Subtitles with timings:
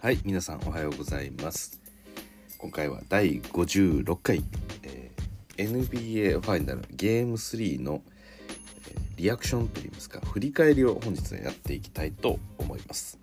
[0.00, 1.80] はい皆さんおはようございます。
[2.56, 4.44] 今回は第56回、
[4.84, 13.18] えー NBA ファイナルゲーム3の、えーリアクションといいますか振り返りを本日はやっていきたいと思います。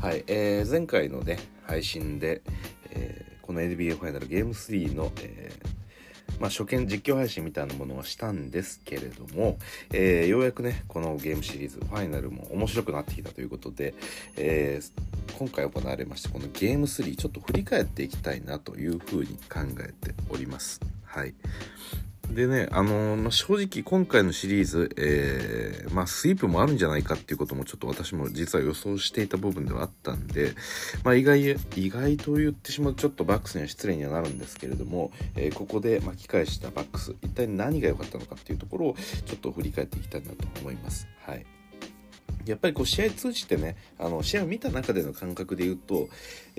[0.00, 2.40] はい、えー前回のね配信で、
[2.90, 5.67] えーこの NBA ファイナルゲーム3の、えー
[6.40, 9.58] まあ、初見実況配信みたいなものはしたんですけれども、
[9.92, 13.94] えーようやくねこのゲームシリーズファイナルも面白くなってきたということで、
[14.36, 20.80] えー今回行われましてこのゲーム3ちょっと振り返っていきたいなというふうに考えております。
[21.04, 21.34] はい。
[22.30, 30.52] でね、あのーま正直今回のシリーズ、えーまあ、スイープもあるんじゃないかっていうこともちょっと私も実は予想していた部分ではあったんで、
[31.02, 41.08] まあ、意外、意外と言ってしまうとちょっとバックスには失礼にはなるんですけれども、えーここで巻き返したバックス、一体何が良かったのかっていうところをちょっと振り返っていきたいなと思います。
[41.24, 41.44] はい。
[42.46, 46.08] やっぱりこう試合通じてねあの試合を見た中での感覚で言うと、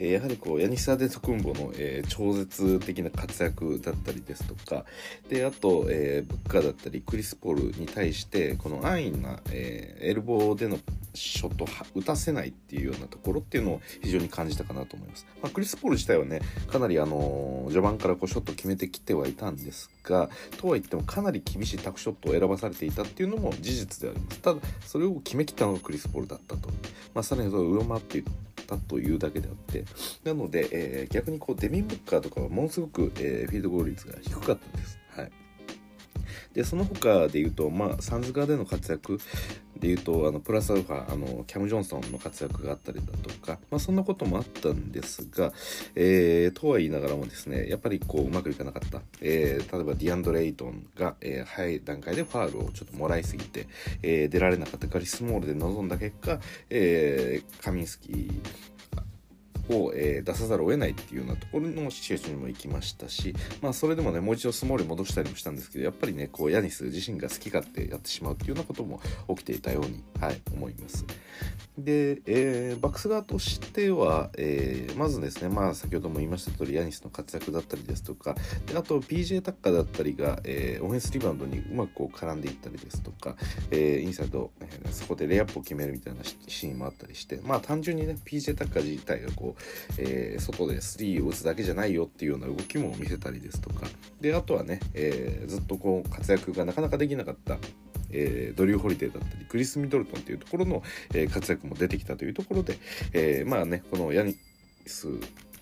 [0.01, 4.85] えやはりこうヤニス・アデトクンボの、え超絶的な活躍だったりですとか
[5.27, 10.79] であと、えーブッカーだったりクリス・ポールに対してこの安易な、えエルボーでの
[11.13, 24.39] ショットは打たせないっていうようなところっていうのを非常に感じたかなと思います、まあ、クリス・ポール自体はねかなりあの序盤からこうショット決めてきてはいたんですがとは言ってもかなり厳しいタフショットを選ばされていたっていうのも事実であります。
[24.39, 26.69] ただそれを決めきったのがクリス・ポールだったと、
[27.13, 28.23] まあ、さらにそれを上回ってい
[28.69, 29.85] たというだけであって
[30.23, 34.98] なので、えー逆にこうデミン・ブッカーとかはものすごく、えーフィールドゴール率が低かったんです。
[36.53, 39.19] でその他で言うと、まあ、サンズ側での活躍
[39.79, 45.53] で言うとあのプラスアルファあのキャム・ジョンソンの活躍があったりだとか、まあ、そんなこともあったんですが、
[45.95, 53.67] えーとは言いながらもですねやっぱりこううまくいかなかった、えー例えばディアンドレイトンが、えー早い段階でファールをちょっともらいすぎて、
[54.01, 54.87] えー出られなかった。
[54.87, 56.39] カリスモールで臨んだ結果、
[56.69, 58.31] えーカミンスキー
[59.69, 71.05] を、えー出さざるを得ないっていうようなところのシチュエーションにも行きましたし、まあ、それでもねもう一度スモールに戻したりもしたんですけどやっぱりねこうヤニス自身が好き勝手やってしまうっていうようなことも起きていたように、はい、思います。
[71.77, 78.35] で、えーバックス側としては、えーまずですね、まあ、先ほども言いました通りヤニスの活躍だったりですとか
[78.65, 83.35] であと PJ タッカーだったりが、えーオフェンスリバウンドにうまくこう絡んでいったりですとか、
[83.71, 89.58] えーインサイド、えーそこでレイアップを決めるみたいなシシーンもあったりしてまあ単純にね PJ タッカー自体がこう、
[89.97, 93.87] えー外でスリーを打つだけじゃないよっていうような動きも見せたりですとか
[94.21, 97.57] であとはね、えーずっとこう活躍がなかなかできなかった
[98.11, 100.83] えードリュー・ホリデーだったりクリス・ミドルトンっていうところの、
[101.13, 102.77] えー活躍も出てきたというところで、
[103.13, 104.35] えーまあねこのヤニ
[104.85, 105.07] ス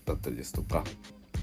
[0.05, 0.83] だったりですとか、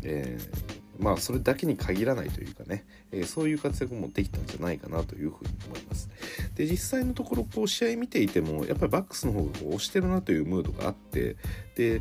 [0.03, 6.09] えーまあそれだけに限らないというかね、えーそういう活躍もできたんじゃないかなというふうに思います。
[6.55, 11.37] で実際のところこう試合見ていてもやっぱりバックスの方がこう押してるなというムードがあって
[11.75, 12.01] で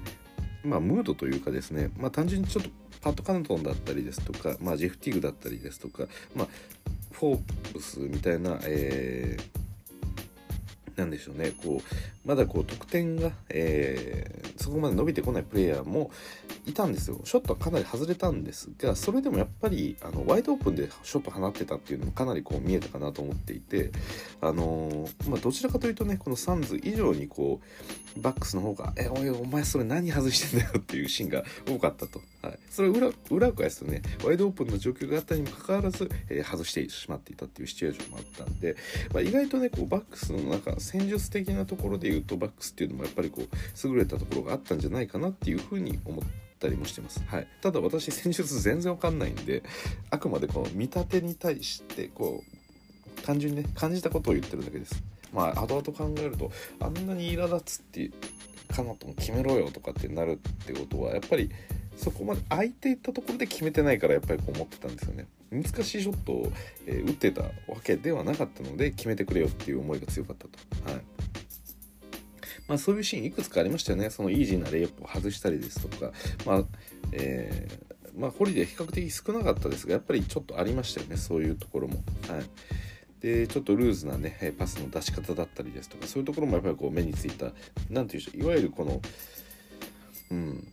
[0.63, 2.69] まあムードというかですねまあ単純にちょっと
[3.01, 6.47] パット・カントンだったりですとか、まあ、ジェフ・ティグだったりですとか、まあ、
[7.11, 9.63] フォーブスみたいな、えー
[10.95, 11.81] なんでしょうねこ
[12.22, 16.11] うまだこう得点が、えーそこまで伸びてこないプレイヤーも
[16.65, 17.19] いたんですよ。
[17.23, 23.91] ショットはかなり外れたんですがそれでもやっぱりあのワイドオープンでショット放ってたっていうのもかなりこう見えたかなと思っていて
[24.41, 27.59] あのーまあ、どちらかというとねこのサンズ以上にこ
[28.17, 38.75] うバックスの方が「えおいお前それ何外してんだよ」っていうシーンが多かったと、はい、それは裏裏を返すとねワイドオープンの状況があったにもかかわらず、えー外してしまっていたっていうシチュエーションもあったんで、
[39.13, 46.25] まあ、意外とねこうバックスの中戦術的なところでうとバックスっていうのもやっぱりこう優れたところがあったんじゃないかなっていうふうに思っ
[46.59, 49.63] たりもしてます、はい、ただ私戦術全然わかんないんで
[50.09, 55.03] あくまでこの見立てに対してこう単純にね感じたことを言ってるだけです。
[55.31, 58.11] まあ後々考えるとあんなに苛立つって
[58.73, 61.49] かなとも決めろよとかってなるってことはやっぱり
[61.95, 65.27] そこまで空いていったところで決めてないからやっぱりこう思ってたんですよね。
[65.51, 66.51] 難しいショットを、
[66.87, 67.49] えー打ってたわ
[67.83, 70.91] けではなかったので決めてくれよっていう思いが強かったと。
[70.91, 71.01] はい。
[72.67, 74.09] まあそういうシーンいくつかありましたよね。
[74.09, 76.11] そのイージーなレイアップを外したりですとか。
[76.45, 76.63] まあ
[77.11, 82.03] えーまあホリデー比較的少なかったですがやっぱりちょっとありましたよねそういうところも。
[82.27, 82.43] はい。
[83.21, 87.53] でちょっとルーズなねパスの出し方だったりですとかそういうところもやっぱりこう目についた
[87.89, 89.01] 何ていうんでしょういわゆるこの
[90.29, 90.67] うん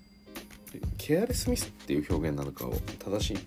[0.99, 3.39] ケアレスミスっていう表現なのかを正しい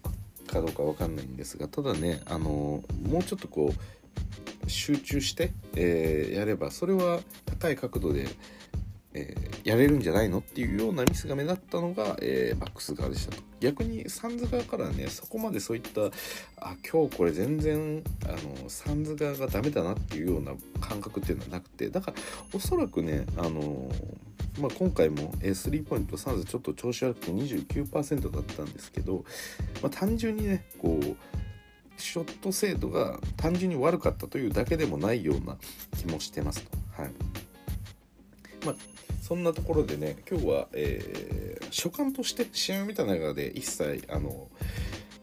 [0.47, 8.27] かどうかわかんないんですがただねあのもうちょっとこう集中して、えーやればそれは高い角度で
[9.15, 13.43] えー、やれるんじゃないのっていうようなミスが目立ったのが、えー、バックス側でしたと。
[13.59, 16.07] 逆にサンズ側からねそこまでそういった
[16.57, 20.51] あ今日これ全然あのサンズ側がダメだなっていうような
[20.81, 22.17] 感覚っていうのはなくてだから
[22.53, 23.89] おそらくねあの
[24.59, 29.25] まあ、今回もスリーポイントサンズちょっと調子悪くて29%だったんですけど、
[29.81, 31.15] まあ、単純にねこう
[31.97, 35.57] ショット精度が単純に悪かったというだけでもないような
[35.97, 37.01] 気もしてますと。
[37.01, 37.11] はい
[38.65, 38.75] まあ、
[39.21, 44.47] そんなところでね今日は、えー、所感として試合を見た中で一切あの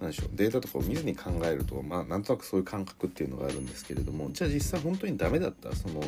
[0.01, 6.03] 何でしょうデータとかを見ずに考えるとまあなんとなくそういう感覚っていうのがあるんですけれどもじゃあ実際本当にダメだったその、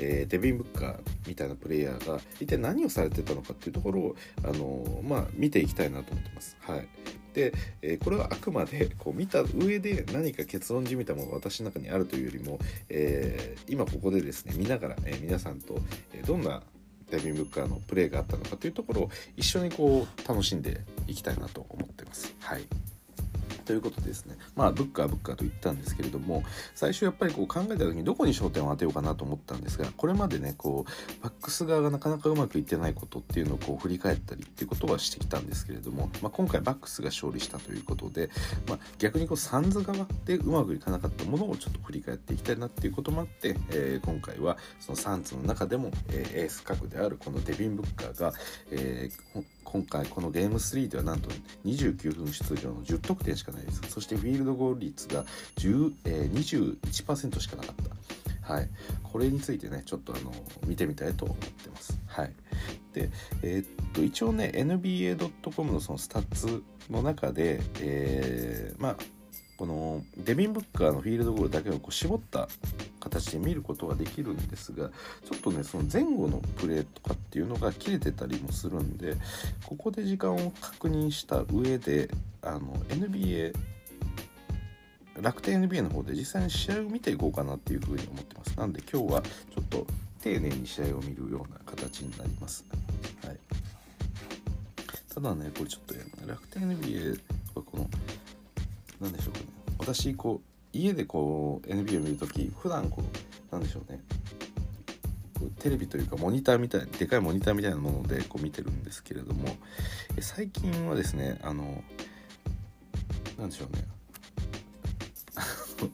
[0.00, 6.56] えー、デビン・ブッカーみたいなプレイヤーが一体何をされてたのかっていうところをあのまあ見ていきたいなと思ってます。
[6.60, 6.88] はい
[7.36, 7.52] で、
[7.82, 15.78] えー、これはあくまでこう見た上で何か結論じみたものが私の中にあるというよりも、えー、今ここでですね見ながら、えー、皆さんと、
[16.14, 16.62] えどんな
[17.10, 22.34] デビン・ブッカーのプレーがあったのかというところを一緒にこう楽しんでいきたいなと思ってます。
[22.40, 22.95] はい
[23.66, 24.36] ということですね。
[24.54, 38.30] まあブッカーブッカーと言ったんですけれども最初やっぱりこう考えた時にどこに焦点を当てようかなと思ったんですがこれまでねこうバックス側がなかなかうまくいってないことっていうのをこう振り返ったりっていうことはしてきたんですけれども、まあ、今回バックスが勝利したということで、
[38.68, 48.32] まあ、逆にこうサンズ側でうまくいかなかったものをちょっと振り返っていきたいなっていうこともあって、えー、今回はそのサンズの中でも、えー、エース格であるこのデビン・ブッカーが、
[48.70, 51.28] えー、今回このゲーム3ではなんと
[51.64, 53.82] 29分出場の10得点しかないです。
[53.88, 55.24] そしてフィールドゴール率が
[55.56, 57.74] 10、えー、21%しかなかっ
[58.46, 58.54] た。
[58.54, 58.70] はい。
[59.02, 60.32] これについてねちょっとあの
[60.66, 61.98] 見てみたいと思ってます。
[62.06, 62.32] はい。
[62.92, 63.10] で
[63.42, 68.96] えー、っと一応ね NBA.com のそのスタッツの中で、えー、まあ
[69.56, 72.48] このデビン・ブッカーのフィールドゴールだけをこう絞った
[73.00, 74.90] 形で見ることができるんですが
[75.24, 79.16] ちょっとねその前後のプレーとかっていうのが切れてたりもするんで
[79.64, 82.10] ここで時間を確認した上で
[82.42, 83.54] あの NBA
[85.22, 88.58] 楽天 NBA の方で実際に試合を見ていこうかなっていうふうに思ってます。
[88.58, 89.86] なんで今日はちょっと
[90.26, 92.64] 丁寧に試合を見るような形になります、
[93.24, 93.38] はい、
[95.14, 95.94] ただねこれちょっと
[96.26, 97.20] 楽天 NBA
[97.54, 97.88] はこの
[99.00, 99.46] 何でしょうかね。
[99.78, 104.02] 私こう家でこう NBA を見るとき普段こうなんでしょうね。
[105.58, 109.48] テレビというかモニターみたいでかいモニターみたいなものでこう見てるんですけれども
[110.20, 111.82] 最近はですねあの
[113.38, 113.84] なんでしょうね。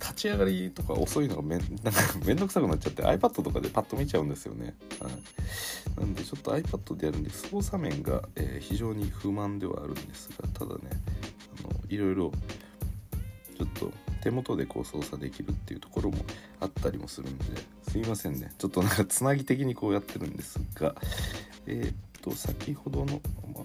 [0.00, 1.74] 立ち上がりとか遅いのがめなんか
[2.24, 10.90] めんどくさくなっちゃって iPad とかでパッと見ちゃうんですよね、はい、なんでちょっと iPad でやるんで操作面が、えー、非常に不満ではあるんですがただね
[11.88, 12.32] いろいろ
[13.56, 13.92] ちょっと
[14.22, 16.18] 手元でこう操作できるっていうところも
[16.60, 17.44] あったりもするんで
[17.88, 18.52] すいませんね。
[18.58, 20.94] ちょっとなんかつなぎ的にこうやってるんですが
[21.66, 23.20] えー、っと先ほどの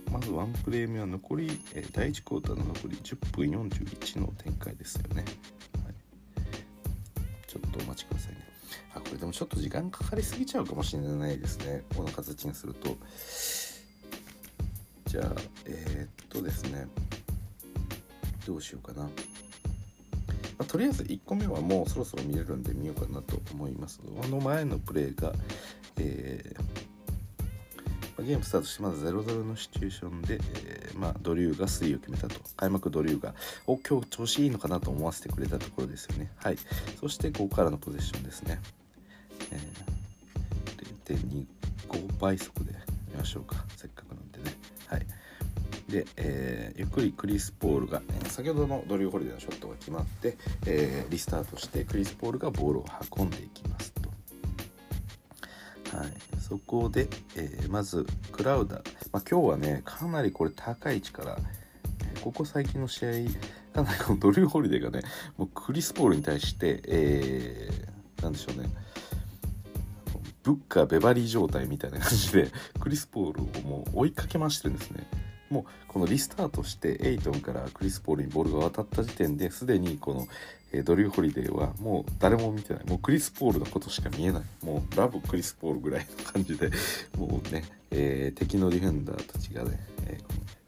[0.07, 5.25] ままずワンプレー目は残り、え、第1クォーターの残り10分41の展開ですよね、
[5.83, 5.95] はい、
[7.47, 8.37] ちょっとお待ちくださいね。
[8.93, 11.83] あこれでもちょっと時間かかりすぎちゃうかもしれないですね。
[11.95, 12.97] この形にすると。
[15.05, 16.87] じゃあえー、っとですね。
[18.45, 19.03] どうしようかな。
[19.03, 19.09] ま
[20.59, 23.99] あ、とりあえず1個目はもうそろそろ見れるんで見ようかなと思います。
[23.99, 25.33] この前のプレーが、
[25.97, 32.39] えー、ゲームスタートしてまず0-0のシチュエーションで、えー、まあ、ドリューが3位を決めたと。
[32.57, 33.33] 開幕ドリューが
[33.65, 36.31] お今日調子いいのかなと思わせてくれたところですよね。
[36.37, 36.57] はい。
[36.99, 38.59] そしてここからのポゼッションですね、
[39.51, 41.47] えー、
[41.89, 42.73] 0.25倍速で
[43.09, 43.65] 見ましょうか。
[43.77, 44.55] せっかくなんでね。
[44.87, 45.05] はい。
[45.91, 52.85] で、えー、ゆっくりクリス・ポールが、え、先ほどのドリュー・ホリデーのショットが決まって、えー、リスタートしてクリス・ポールがボールを
[53.17, 54.09] 運んでいきますと。
[55.97, 61.37] はい、そこで、えまずクラウダー、まあ、今日はねかなりこれ高い位置から、
[62.23, 63.09] ここ最近の試合
[63.73, 65.01] かなりこのドリュー・ホリデーがね
[65.37, 68.69] もうクリス・ポールに対して、えー、なんでしょうね
[70.43, 75.07] ブッカー・ベバリー状態みたいな感じでクリス・ポールをもう追いかけ回してるんですね。
[75.51, 80.27] もうこのリスタートしてエイトンからクリス・ポールにボールが渡った時点ですでにこの、
[80.83, 86.71] ドリュー・ホリデーはもう誰も見てないもうクリス・ポールのことしか見えないもう love クリス・ポールぐらいの感じで
[87.17, 90.17] もうね、えー、敵のディフェンダーたちがね、え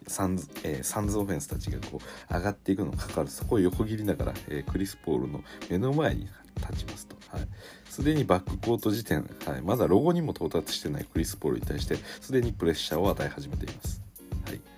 [0.06, 7.16] ー、サンズ、えー、サンズオフェンスたちがこう上がっていくのかかるそこを横切りながら、えー、クリス・ポールの目の前に立ちますと。
[7.30, 7.48] はい。
[7.90, 14.02] すでにバックコート時点、はい、まだロゴにも到達してないクリス・ポールに対してすでにプレッシャーを与え始めています。
[14.46, 14.73] はい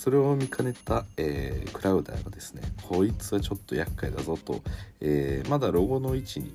[0.00, 4.62] それを見かねた、えー、クラウダーがですねこいつはちょっと厄介だぞと、
[5.02, 6.54] えー、まだロゴの位置に、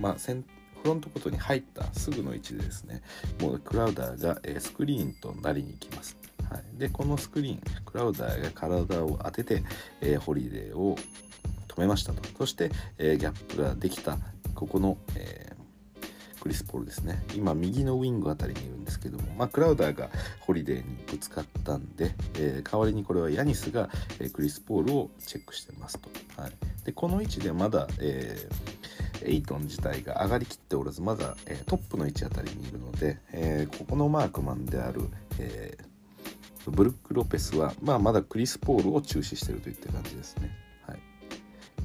[0.00, 0.44] まあ、フ
[0.84, 3.02] ロントコートに入ったすぐの位置でですね
[3.42, 6.16] もうクラウダーが、えスクリーナーになりに行きます。
[6.50, 9.62] はい、でこのスクリーンクラウダーが体を当てて、
[10.00, 10.96] えホリデーを
[11.68, 14.16] 止めましたとそして、えギャップができた
[14.54, 15.52] ここの、え
[16.40, 17.22] クリス・ポールですね。
[17.34, 20.08] 今右のウィングあたりにいるんですけども、まあ、クラウダーが
[20.40, 23.90] ホリデーにぶつかったんで、えー、代わりにこれはヤニスが、
[24.20, 26.08] えー、クリス・ポールをチェックしてますと、
[26.40, 26.52] はい、
[26.84, 35.02] でこの位置でまだ、えー、エイトン自体が上がりきっておらずまだ、えトップの位置あたりにいるので、えここのマークマンである、
[35.38, 35.76] え
[36.66, 40.50] ブルック・ロペスは、まあ、まだクリス・ポールを注視してるといった感じですね。
[40.86, 41.00] はい、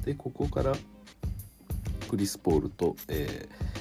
[0.04, 0.74] でここから
[2.08, 3.74] クリス・ポールと、えー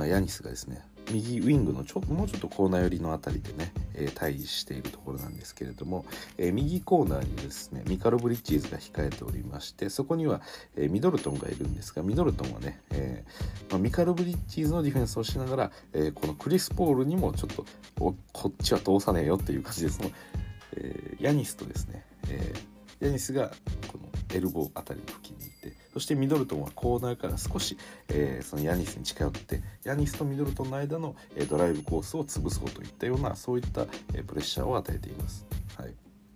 [0.00, 6.06] まあ、ヤニスがですね右ウィングのちょもうちょっとコーナー寄りの辺りでね、えー、対峙しているところなんですけれども、
[6.38, 10.40] えー、右コーナーにですねミカロ・ブリッジーズが控えておりましてそこには、
[10.74, 13.24] えー、ミドルトンがいるんですがミドルトンはね、え
[13.68, 17.66] まあ、ミカロ・ブリッジーズのディフェンスをしながら、えこのクリス・ポールにもちょっと
[17.96, 18.14] こ
[18.48, 20.10] っちは通さねえよっていう感じでその、
[20.76, 22.54] えヤニスとですね、え
[23.00, 23.50] ヤニスが
[23.86, 27.76] このエルボーあたりの付近にいてそしてミドルトンはコーナーから少し、
[28.08, 35.46] えー、そのヤニスに近寄ってヤニスとミドルトンの間の、え、ドライブコースを潰そうといったようなそういった、え、プレッシャーを与えています。
[35.76, 35.94] はい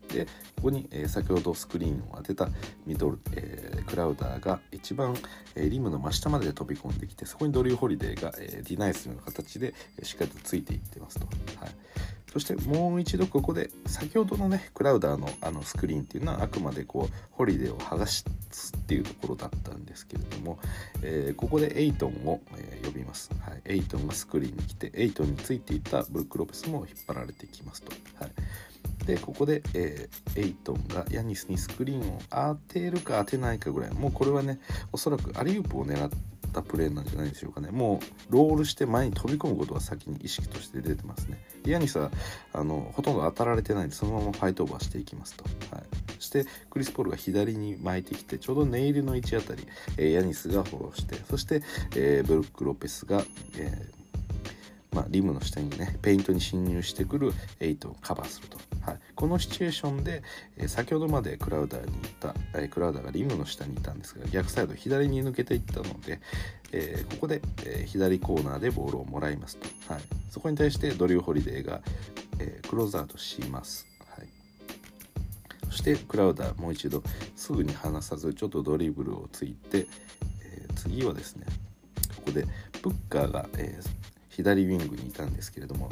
[0.08, 2.49] でここに、え、先ほどスクリーンを当てた
[2.87, 5.14] ミドル、えー、クラウダーが一番、
[5.56, 11.26] え、リムの真下まで飛び込んできてそこにドリュー・ホリデーが、えディナイするような形で、えしっかりとついていってますと。
[11.26, 11.70] はい
[12.34, 18.24] そしてもう一度ここで先ほどのねクラウダーのあのスクリーンっていうのはあくまでこうホリデーを剥がす
[18.76, 20.58] っていうところだったんですけれども、
[21.02, 33.92] えー、ここでエイトンを、えー、呼びます、はい、エイトンがスクリーンに来てエイトンについていたブルック・ロペスも引っ張られてきますと、はい、でここで、えー、エイトンがヤニスにスクリーンを当てるか当てないかぐらい。
[33.92, 34.58] もうこれはね
[34.92, 37.70] おそらくアリウープを狙ってったプレーなんじゃないでしょうかね。
[37.70, 41.42] もうロールして前に飛び込むことが先に意識として出てますね。
[41.66, 42.11] ヤニスは
[42.52, 45.44] あのほとんど当たられてないんでそのままファイトオーバーしていきますと、
[45.75, 45.84] はい、
[46.18, 51.62] そしてクリス・ポールが左に巻いてきてちょうどネイルの位置あたり、えー、ヤニスがフォローしてそして、
[51.96, 53.25] えー、ブルック・ロペスが、
[53.56, 54.03] えー
[54.94, 60.22] まあ、リムの下にねペイントに侵入してくるエイトンをカバーすると、はい、このシチュエーションで、
[60.56, 66.20] え、先ほどまでクラウダーにいた、え、クラウダーがリムの下にいたんですが逆サイド左に抜けていったので、
[66.70, 71.80] えー、ここで、え左コーナーでボールをもらいますと、はい、そこに対してドリュー・ホリデーが、
[72.38, 73.86] えークローズアウトします、
[74.16, 74.28] はい、
[75.66, 77.02] そしてクラウダーもう一度
[77.36, 79.86] すぐに離さずちょっとドリブルをついて、
[80.44, 81.46] え次はですね
[82.16, 82.46] ここで
[82.82, 85.88] ブッカーが、えー左ウィングにいたんですけれども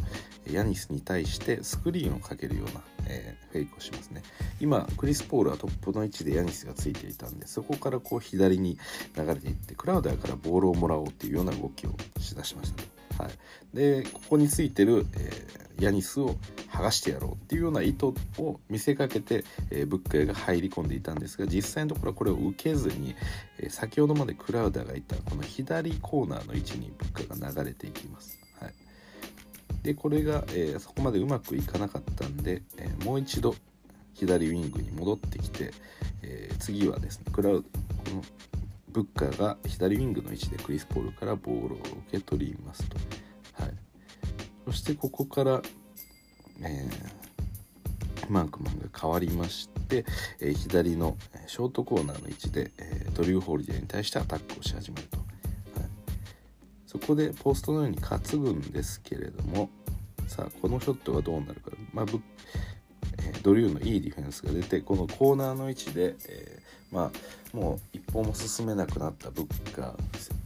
[0.50, 4.22] ヤニスに対してスクリーンをかけるような、えー、フェイクをしますね。
[4.60, 8.78] 今クリス・ポールはトップの位置でヤニスがついていたんでそこからこう左に
[9.16, 16.36] 流れていってクラウダーからボールをもらおうっていうような動きをしだしましたはい、でここについてる、えー、ヤニスを
[16.70, 18.06] 剥がしてやろうっていうような意図
[18.38, 23.14] を見せかけて、えー、ブッカーが入り込んでいたんですが実際のところはこれを受けずに、
[23.58, 28.38] えー、先ほどまでクラウダーがいたこの左コーナーの位置にブッカが流れていきます。
[28.60, 28.74] はい、
[29.82, 33.54] でこれが、えー、そこまでうまくいかなかったんで、えもう一度
[34.14, 35.72] 左ウィングに戻ってきて、
[36.22, 37.68] え次はですねクラウこ
[38.10, 38.22] の
[38.92, 42.96] ブッカーが左ウィングの位置でクリス・ポールからボールを受け取りますと。
[43.54, 43.72] はい、
[44.66, 45.62] そしてここから、
[46.60, 50.04] えー、マークマンが変わりまして、
[50.40, 55.18] えー、左のショートコーナーの位置で、えー、ドリュー・ホーリデーに対してアタックをし始めると。
[55.18, 55.26] はい、
[56.86, 59.70] そこでポストのように担ぐんですけれども
[60.28, 62.20] さあこのショットがどうなるか、まあブ
[63.18, 66.61] えドリューのいいディフェンスが出てこのコーナーの位置で、え、
[66.92, 69.94] まあもう一歩も進めなくなったブッカー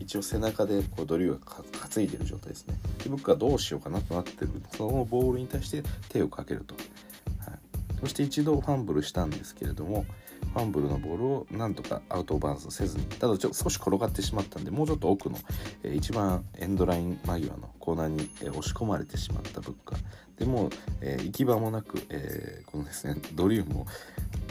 [0.00, 2.74] 一応背中でこうドリューが担いでる状態ですね。
[3.02, 7.58] でブッカーどうしようかなとなってるそのボールに対して手をかけると、はい、
[8.00, 10.06] そして一度ファンブルしたんですけれども
[10.52, 15.38] ファンブルのボールをなんとかアウトバウンスせずにただちょっと少し転がってしまったんでもうちょっと奥の、
[15.82, 19.98] えー、一番エンドライン間際のコーナーに、えー、押し込まれてしまったブッカー
[20.38, 23.86] でも、えー、行き場もなく、えー、このですねドリューも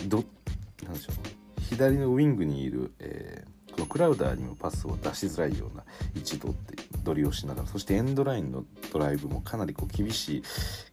[0.08, 0.24] ど
[0.84, 1.45] なんでしょう。
[1.70, 5.84] 左のウィングにいる、えー、このクラウダーにもパスを出しづらいような
[6.16, 10.44] 位置取ってドリをしながらそしてエンドラインのドライブもかなりこう厳しい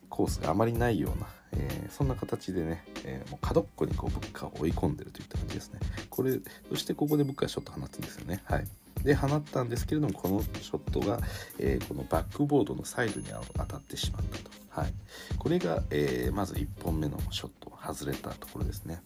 [0.09, 5.81] コースがあまりないような、えー、そんな形でね、えー、もう角っこにこうブッカーを追い込んでるといった感じですね。
[6.11, 6.39] これ
[6.69, 8.43] そしてここでブッカーショット放つんですよね。
[8.45, 8.67] はい。
[9.05, 11.19] で放ったんですけれどもこのショットが、
[11.59, 13.27] えー、このバックボードのサイドに
[13.57, 14.93] 当たってしまったと、はい、
[15.39, 19.03] これが、え、まず1本目のショット外れたところですね。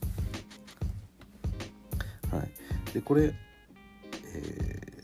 [2.30, 2.50] はい、
[2.92, 4.96] でこれ、えー、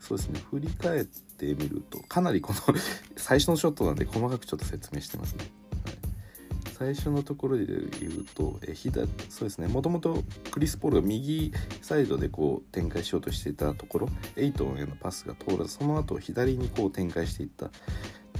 [0.00, 0.40] そうですね。
[0.50, 2.60] 振り返ってみるとかなりこの
[3.16, 5.44] 最初のショットなんで細かくちょっと説明してますね。
[6.76, 9.68] 最初のところで言うと、え左そうですね。
[9.68, 17.70] もともとクリス・ポールが右サイドでこう展開しようとしていたところエイトンへのパスが通らずその後左にこう展開していった。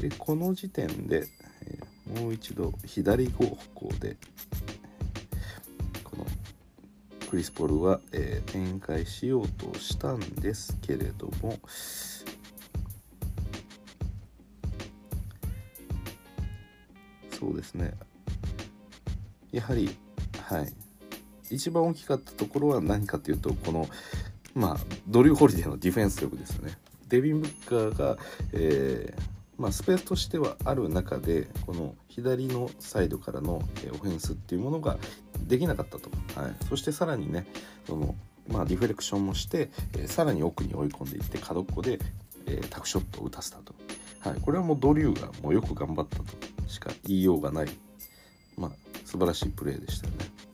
[0.00, 1.28] でこの時点で、
[1.62, 3.44] え、もう一度左方
[3.74, 4.16] 向で
[7.34, 11.58] クリス・ポールは、えー、展開しようとしたんですけれども
[17.36, 17.92] そうですね。
[19.50, 19.90] やはり
[20.44, 20.72] はい。
[21.50, 23.88] 一番大きかったところは何かというとこの
[24.54, 24.76] まあ
[25.08, 26.78] ドリュー・ホリデーのディフェンス力ですね。
[27.08, 28.16] デビン・ブッカーが、
[28.52, 34.98] えーまあ、スペースとしてはある中でこの左のサイドからのオフェンスっていうものが
[35.46, 36.10] できなかったと、
[36.40, 37.46] はい、そしてさらにね
[37.86, 38.14] その、
[38.48, 41.98] まあ、ディフレクションもして、えー、さらに奥に追い込んでいって角っこで、
[42.46, 43.74] えー、タクショットを打たせたと、
[44.20, 46.24] はい、これはもうドリューがもうよく頑張ったと
[46.68, 47.68] しか言いようがない、
[48.56, 48.70] まあ、
[49.04, 50.53] 素晴らしいプレーでしたよね。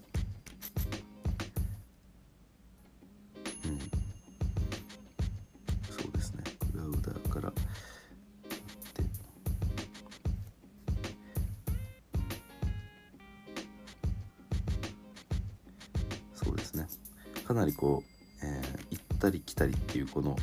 [17.80, 18.04] こ
[18.42, 20.36] う、えー、行ったり来たりっていうこの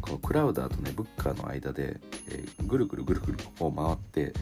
[0.00, 2.00] このクラウダーとねブッカーの間で、
[2.30, 4.32] えー、ぐるぐるぐるぐるここを回って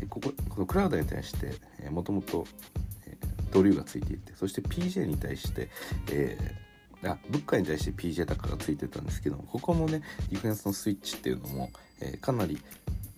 [0.00, 1.54] えこここのクラウダーに対して
[1.90, 2.46] もともと
[3.50, 5.68] ドリューがついていてそして PJ に対して、
[6.12, 12.60] えー、あブッカーに対して PJ タカがついてたんですけどここもねディフェンスのスイッチっていうのも、えー、かなり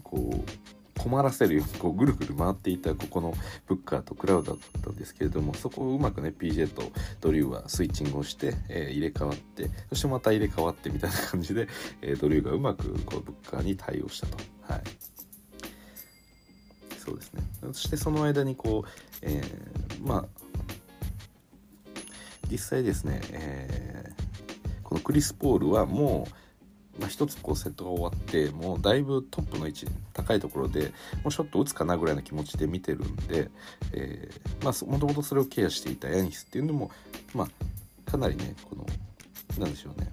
[0.03, 3.35] こう困らせるようにこうぐるぐる回っていたここの
[3.67, 6.83] ブッカーとクラウダーだったんですけれどもそこをうまくね PJ と
[7.21, 11.69] ドリューはスイッチングをして、えー、入れ替わってそしてまた入れ替わってみたいな感じで、
[12.03, 14.37] えー、ドリューがうまくこうブッカーに対応したと。
[14.63, 14.83] はい
[16.99, 18.89] そうですねそしてその間にこう、
[19.23, 20.25] えー、まあ
[22.51, 26.46] 実際ですね、えー、このクリス・ポールはもう、
[27.01, 33.51] まあ、一つこうセットが終わってもうだいぶトップの位置高いところでもうショット打つかなぐらいの気持ちで見てるんで、
[33.93, 36.91] えー、まあもともとそれをケアしていたヤニスっていうのも
[37.35, 38.87] まあかなりねこの
[39.59, 40.09] なんでしょうね。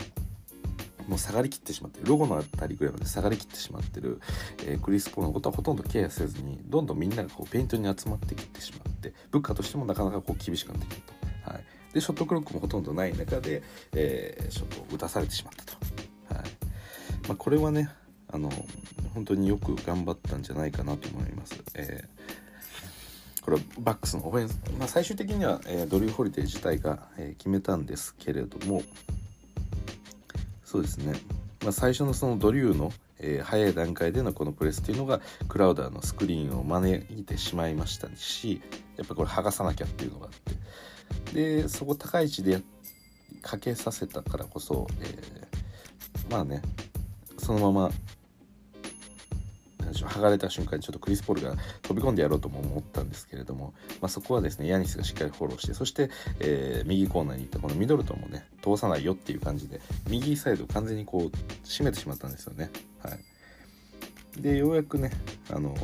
[1.08, 2.06] もう下がりきってしまってる。
[2.08, 4.22] ロゴのあたりぐらいまで下がりきってしまってる、
[4.66, 11.14] えー、クリス・ポーのことはほとんどケアせずにどんどんみんながこうペイントに集まってきてしまって物価としてもなかなかこう厳しくなってきた
[11.48, 15.74] と、はい、でショットクロックもほとんどない中で、えー、ショットを打たされてしまったと、
[17.28, 17.90] まあ、これはね
[18.32, 18.50] あの
[19.14, 21.56] 本当によく頑張ったんじゃないかなと思います。
[21.76, 28.82] えー、これはバックスのオフェンス、まあ、最終的には、えー、ドリュー・ホリデー自体が、えー、決めたんですけれども、
[30.66, 31.14] そうですね、
[31.62, 38.62] まあ、最初のそのドリューの、え、早い段階でのこのプレスっていうのがクラウダーのスクリーンを招いてしまいましたし
[38.98, 42.62] やっぱこれ剥がさなきゃっていうのがあってでそこ高い位置で
[43.42, 46.64] かけさせたからこそ、えー、まあね
[47.44, 47.92] そのまま
[49.94, 62.72] 剥がれた瞬間にちょっとクリス・ポールが飛び込んでやろうとも思ったんですけれども、まあ、そこはですねヤニスがしっかりフォローしてそして、えー、右コーナーに行ったこのミドルトンもね通さないよっていう感じで右サイド完全にこう締めてしまったんですよね。
[63.04, 63.12] は
[64.38, 65.12] い、でようやくね
[65.52, 65.76] あの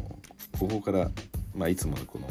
[0.59, 1.11] ここから、
[1.53, 2.27] まあ、いつものこの、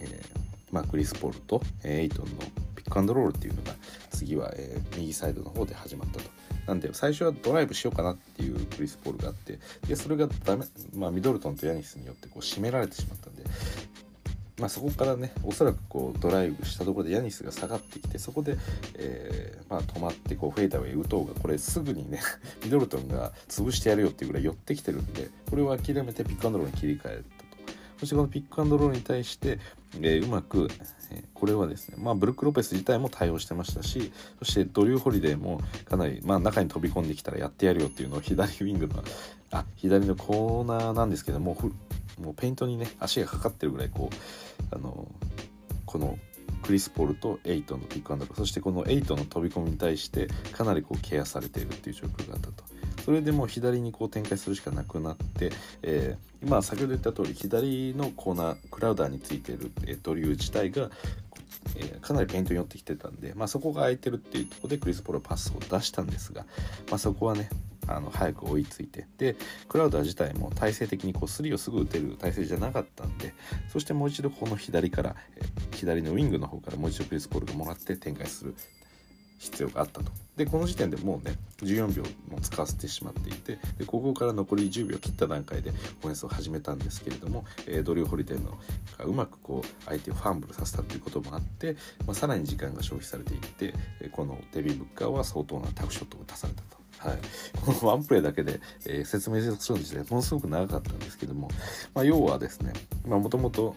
[0.00, 2.32] えーまあ、クリス・ポールと、エイトンの
[2.74, 3.74] ピックアンドロールっていうのが
[4.10, 6.33] 次は、えー、右サイドの方で始まったと。
[6.66, 13.44] なんで最初はドライブしようかなっていうクリス・ポールがあってでそれがダメ、まあ、ミドルトンとヤニスによってこう締められてしまったんで、
[14.58, 18.56] まあ、そこからねおそらくこうドライブしたところでヤニスが下がってきてそこで、
[18.96, 22.20] えー、まあ、止まってこうフェイダーウェイ打とうがこれすぐにね
[22.64, 27.33] ミドルトンが潰してやるよっていうぐらい寄ってきてるんでこれを諦めてピックアンドロールに切り替えたと
[27.98, 29.58] そしてこのピックアンドロールに対して、
[30.00, 30.68] えー、うまく、
[31.10, 39.02] えこれはですね、まあ、ブルック・ロペス自体も対応してましたしそしてドリュー・ホリデーもかなり、まあ、中に飛び込んできたらやってやるよっていうのを左ウィングの
[39.50, 41.56] あ左のコーナーなんですけども
[42.20, 45.06] もうペイントにね足がかかってるぐらいこうあの
[45.86, 46.18] この
[46.64, 52.64] クリス・ポールとエイトンのピックアンドロールそしてこのエイトンの飛び込みに対してかなりこうケアされているっていう状況があったと。
[53.04, 60.90] それでもう左にこう展開するしかなくなって、えー、今先ほど言った通り左のコーナークラウダーについている、えー、ドリュー自体が、
[61.76, 66.46] え、かなりペイントに寄ってきてたんで、まあ、そこが空いてるっていうところでクリス・ポールパスを出したんですが、
[66.88, 67.50] まあ、そこはね
[67.86, 69.36] あの早く追いついてで
[69.68, 73.34] クラウダー自体も体勢的にこう3をすぐ打てる体勢じゃなかったんで
[73.72, 75.16] そしてもう一度この左から、
[75.72, 78.54] 左のウィングの方からもう一度クリス・ポールがもらって展開する
[79.38, 80.12] 必要があったと。
[80.36, 88.58] でこの時点でもうね14秒も使わせてしまっていてでここから残り10秒切った段階でオフェンスを始めたんですけれども、えー、ドリュー・ホリデーの
[88.98, 93.74] がうまくこう相手をファンブルさせたということもあって、まあ、さらに時間が消費されていって
[94.10, 96.83] このデビン・ブッカーは相当なタフショットを出されたと。
[97.04, 97.18] はい、
[97.60, 101.50] このワンプレイだけで、えー、説明するんですねものすごく長かったんですけども、
[101.94, 102.72] まあ、要はですね
[103.06, 103.76] もともと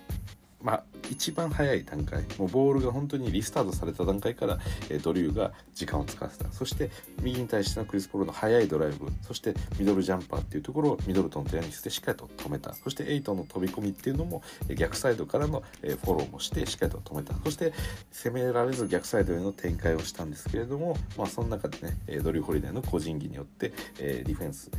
[0.62, 4.58] まあ、一番早い段階もうボールが本当にリスタートされた段階から、
[4.90, 6.52] えー、ドリューが時間を使わせた。
[6.52, 6.90] そして
[7.22, 12.74] 右に対してのクリス・ポールの速いドライブそしてミドルジャンパーっていうところをミドルトンとヤニスでしっかりと止めた。
[12.74, 14.42] そしてエイトンの飛び込みっていうのも
[14.76, 17.36] 逆サイドからのフォローもしてしっかりと止めた。
[17.44, 17.74] そして
[18.12, 24.72] 攻められず逆サイドへの展開をしたんですけれども、まあ、その中でねドリュー・ホリデーの個人技によって、えディフェンス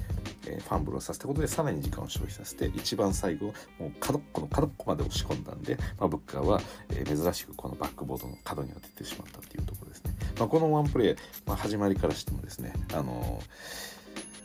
[0.46, 3.46] えファンブルをさせたことでさらに時間を消費させて一番最後
[3.78, 5.67] もう角っこの角っこまで押し込んだんで、
[5.98, 10.14] まあ、ブッカーは、え珍しくこのバックボードの角に当ててしまったっていうところですね。
[10.38, 13.42] まあ、このワンプレー、まあ、始まりからしてもですね、あの、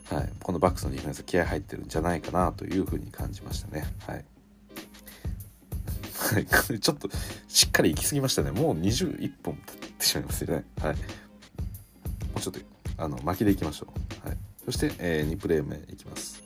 [0.09, 3.85] はい、このバックスのディフェンス気合入ってるんじゃないかなというふうに感じましたね。
[4.05, 4.25] はい、
[6.79, 7.09] ちょっと
[7.47, 8.51] しっかり行き過ぎましたね。
[8.51, 10.65] もう21本経ってしまいますよね。
[10.81, 10.95] はい。
[10.95, 11.01] も
[12.37, 12.59] うちょっと
[12.97, 13.87] あの巻きでいきましょ
[14.25, 14.27] う。
[14.27, 14.37] はい。
[14.65, 16.41] そして、えー、2プレー目いきます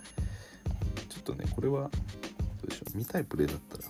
[1.10, 1.90] ちょっとねこれはど
[2.64, 3.84] うでしょう見たいプレーだったら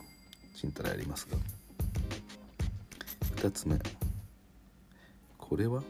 [0.60, 1.38] ちんたらやりますが
[3.36, 3.78] 2つ目。
[5.38, 5.84] これは？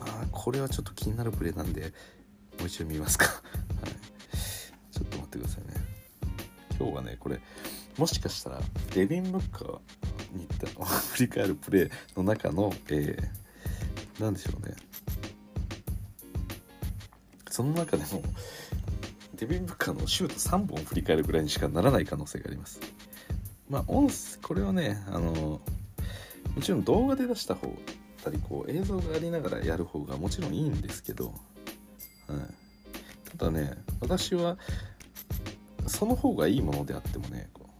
[0.00, 1.92] あこれはちょっと気になるプレーなんで
[2.58, 3.24] もう一度見ますか？
[3.82, 4.92] はい。
[4.92, 5.74] ちょっと待ってくださいね。
[6.78, 7.40] 今日はねこれ
[7.96, 8.60] もしかしたら
[8.94, 9.80] デビン・ブッカー
[10.36, 14.74] に行ったの振り返るプレーの中の、えー、何でしょうね。
[17.48, 18.22] その中でも
[19.40, 22.78] デビン・ブッカーのシュート3本振り返るぐらいにしかならない可能性があります。
[23.70, 24.10] まあ、音
[24.42, 25.62] これはねあの
[26.54, 27.72] もちろん動画で出した方
[28.22, 31.34] たりこう映像がありながらやる方がもちろんいいんですけど、はい、
[33.38, 34.58] ただね私は
[35.86, 37.70] その方がいいものであってもねこう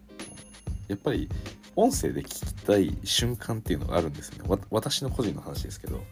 [0.88, 1.28] やっぱり
[1.76, 4.58] 音声で聞きたい瞬間っていうのがあるんですよね。
[4.70, 6.04] 私の個人の話ですけど、はい、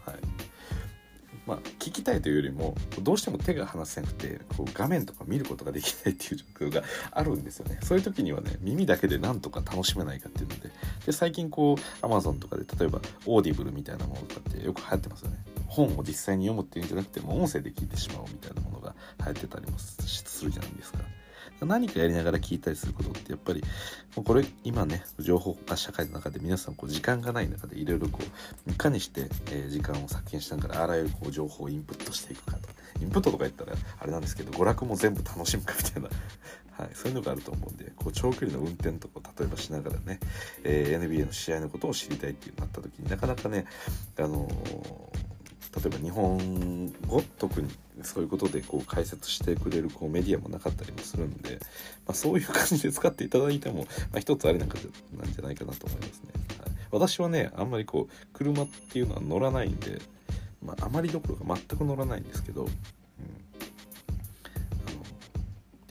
[1.49, 10.69] まあ、聞きたいというよりもどうしても手が離せなくてこう画面とか見ることができないっていう状況があるんですよね そういう時にはね耳だけでなんとか楽しめないかっていうので
[11.07, 20.99] で最近こう Amazon とかで例えば Audible みたいなものとかってよく流行ってますよね本を実際に読むっていうんじゃなくても音声で聞いてしまうみたいなものが流行ってたりもするじゃないですか。
[21.65, 23.63] 何かやりながら聞いたりすることってやっぱり
[24.15, 28.19] もうこれ今ね情報化社会の中で皆さんこう時間がない中でいろいろこ
[28.67, 32.69] ういかにして、え、時間を削減しながらあらゆるこう情報をインプットしていくかと。
[33.01, 36.09] インプットとか言ったらあれなんですけど娯楽も全部楽しむかみたいな。
[36.71, 40.21] はい、そういうのがあると思うんでこう長距離の運転とか例えばしながらね、
[40.63, 43.65] えー、NBA の試合のことを知りたいっていうなった時になかなかね、
[44.17, 45.38] あのー
[45.75, 47.69] 例えば日本語特に
[48.01, 51.59] そういうことでこう解説してくれるこうメディアもなかったりもするんで、
[52.07, 54.79] まあ、そういう感じで使っていただいても、まあ、一つありなんか
[55.15, 59.99] なんじゃないかなと思いますね、はい、私はねあんまりこう車っていうのは乗らないんで、
[60.63, 62.73] まあ、あまりどころか全く乗らないんですけど、うん、あのっ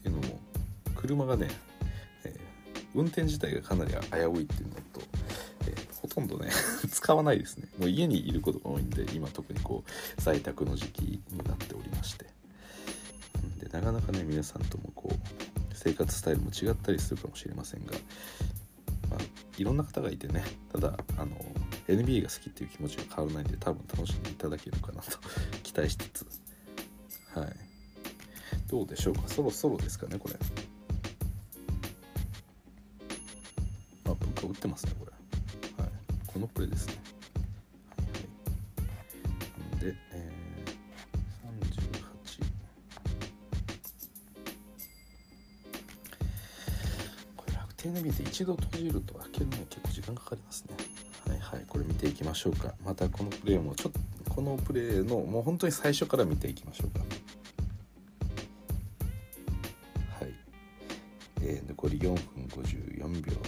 [0.03, 0.41] ていうのも
[0.97, 1.49] 車がね、
[2.25, 2.37] えー、
[2.97, 5.18] 運転自体がかなり危ういっていうのと
[6.01, 6.51] ほとんどね
[6.91, 7.69] 使わないですね。
[7.79, 12.27] もう家にいることが多いんで今特にこう在宅の時期になっておりまして。
[13.61, 15.19] でなかなかね皆さんともこう
[15.75, 17.93] 生活スタイルも違ったりするかもしれませんが、
[19.11, 19.21] まあ、
[19.57, 21.37] いろんな方がいてねただあの
[21.87, 25.19] NBA が好きっていう気持ちが変わらないんで多分楽しんでいただけるかなと
[25.63, 26.27] 期待しつつ。
[27.39, 27.57] はい。
[28.67, 29.23] どうでしょうか？
[29.29, 30.35] そろそろですかねこれ。
[34.05, 35.13] あ文化打ってますねこれ。
[36.39, 36.95] のプレイですね。
[37.97, 39.85] はい。
[39.85, 40.71] で、えー、
[41.61, 42.45] 38。
[47.37, 50.77] これ楽天で見て一度閉じると開けるのに結構時間かかりますね。
[51.29, 51.65] はいはい。
[51.69, 52.75] これ見ていきましょうか。
[52.85, 57.01] またこのプレイもちょっと、このプレイのもう本当に最初から見ていきましょうか。
[60.21, 60.35] はい。
[61.43, 62.19] えー、残り4分
[62.63, 63.41] 54秒の、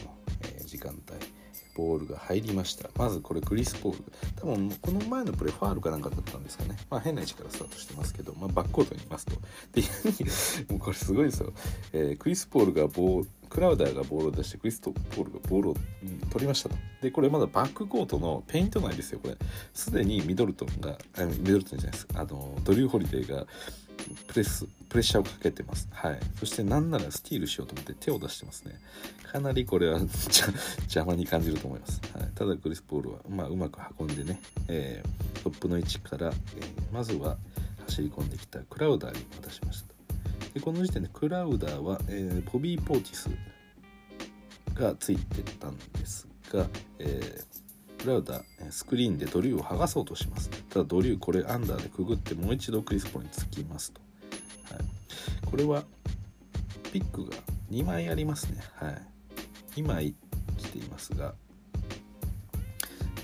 [0.42, 1.39] えー、時間帯。
[1.80, 2.90] ボールが入りました。
[2.96, 4.04] まずこれクリス・ポール。
[4.36, 6.76] 多分この前のプレファールかなんかだったんですかね。
[6.90, 9.32] まあ変な位置からスタートしてますけど、まあ、バックコートにいますと。
[9.72, 9.82] で
[10.68, 11.52] もうこれすごいですよ、
[11.92, 15.76] えー、クリス・ポールがボークラウダーがボールを出してクリス・ポールがボールを、
[16.30, 16.76] 取りましたと。
[17.02, 19.36] でこれまだバックコートのペイント内ですよこれ。
[19.74, 20.98] すでにミドルトンが
[21.38, 22.08] ミドルトンじゃないです。
[22.14, 23.46] あのドリュー・ホリデーが
[24.26, 25.88] プレスプレッシャーをかけてます。
[25.92, 26.20] はい。
[26.38, 28.74] そしてなんならスティールしようと思って手を出してますね。
[29.30, 30.00] かなりこれは
[30.82, 32.00] 邪魔に感じると思います。
[32.14, 37.38] はい、ただクリス・ポールは、まあ、うまく運んでね、えー、トップの位置から、えー、まずは
[37.86, 39.90] 走り込んできたクラウダーに渡しました。
[40.54, 43.30] でこの時点でクラウダーは、えー、ボビー・ポーティス
[44.74, 46.66] がついてたんですが、
[46.98, 47.59] えー、
[48.06, 50.50] ラウダスクリーンでドリューを剥がそうとします。
[50.68, 54.00] ただドリューこれアンダーでくぐってもう一度クリスポにつきますと、
[54.74, 54.84] はい、
[55.46, 55.84] これは
[56.92, 57.36] ピックが
[57.70, 58.62] 2枚ありますね。
[58.74, 59.10] はい。
[59.76, 60.14] 2枚
[60.58, 61.34] 来ていますが、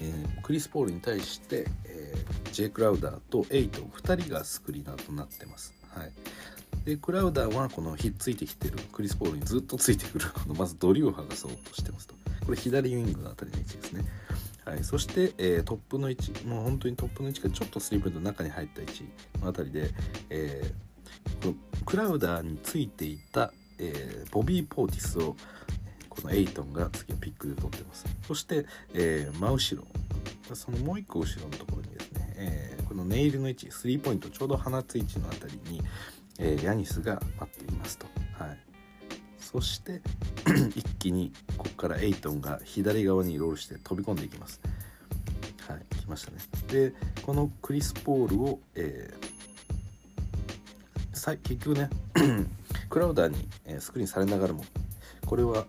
[0.02, 6.12] えー、クリス・ポールに対して、えー、ジェイ・クラウダーとエイトン2人がスクリーナーとなってます、はい、
[6.84, 12.14] でクラウダーはこのひっついてきてるクリス・ポールにずっとついてくるこのまずドリューを剥がそうとしてますと。
[12.44, 14.04] これ左ウィングのあたりの位置ですね。
[14.66, 19.04] はい、そして、えー、トップの位置もう本当にトップの位置がちょっとスリープの中に入った位置
[19.40, 19.90] のあたりで、
[20.28, 25.36] えー、このクラウダーについていた、えー、ボビー・ポーティスを
[26.08, 29.86] このエイトンが次のピックで取ってますそして、えー、真後ろ
[30.54, 35.80] そのもう一個後ろのところにですね、えー、このネイルの位置スリーポイントちょうど放つ位置のあたりに、
[36.40, 38.06] えー、ヤニスが待っていますと。
[38.38, 38.58] はい、
[39.56, 40.02] そして
[40.76, 44.60] 一気にここからエイトンが左側にロールして飛び込んでいきます。
[45.66, 46.36] はい、来ましたね。
[46.68, 46.92] で
[47.22, 51.88] このクリス・ポールを、えー、結局ね
[52.90, 54.62] クラウダーに、えスクリーンされながらも
[55.24, 55.64] これは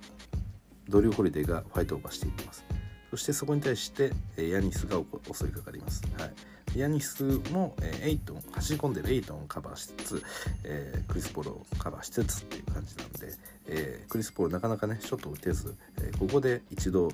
[0.90, 2.66] ドリュー・ホリデーがファイトオーバーしていきます。
[3.10, 4.98] そしてそこに対して、えヤニスが
[5.34, 6.04] 襲いかかります。
[6.20, 10.24] はいヤニスも、えー、エイトン走り込んでるエイトンをカバーしつつ、
[10.64, 13.34] えー、クリス・ポールをカバーしつつっていう感じなんで、
[13.68, 17.10] えー、クリス・ポールなかなかねショットを打てず、えここで一度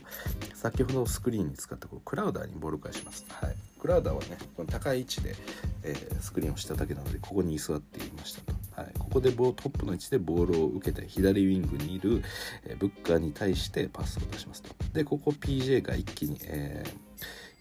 [0.54, 3.26] 先ほどスクリーンに使ったこうクラウダーにボールを返します。
[3.30, 5.36] はい、クラウダーはねこの高い位置で、
[5.84, 8.54] えスクリーンをしただけなのでここに居座っていましたと。
[8.76, 12.24] はい、ここでボートップの位置でボールを受けて左ウィングにいる、
[12.66, 14.74] えブッカーに対してパスを出しますと。
[14.94, 17.13] でここ PJ が一気に、えー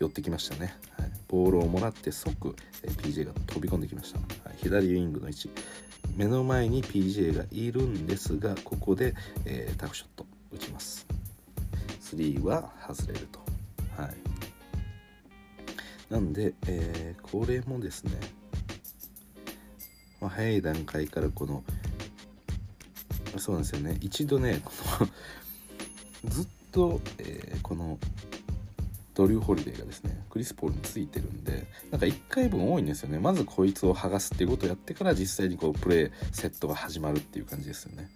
[0.02, 5.50] 寄ってきましたね、はい、ボールをもらって即、え PJ が飛び込んできました、はい、左ウィングの位置。
[6.16, 9.14] 目の前に PJ がいるんですがここで、
[9.46, 11.06] えー、タフショット打ちます。
[12.00, 13.38] 3は外れると。
[13.96, 14.14] はい。
[16.12, 18.12] なんで、えー、これもですね、
[20.20, 21.62] まあ、早い段階からこの
[23.38, 23.98] そうなんですよね。
[24.00, 25.08] 一度ねこの
[26.28, 28.00] ずっと、えー、この
[29.22, 33.20] ドリュー・ホリデーがですねクリス・ポールについてるんでなんか1回分多いんですよね。
[33.20, 38.10] まずこいつを剥がすっていうことをやってから実際にこうプレーセットが始まるっていう感じですよね。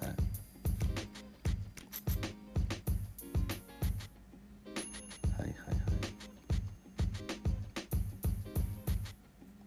[0.00, 0.14] はい、は
[5.36, 5.52] いはい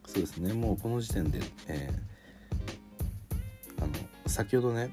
[0.07, 0.51] そうですね。
[0.51, 3.93] もうこの時点で、えー、あの
[4.29, 4.91] 先ほどね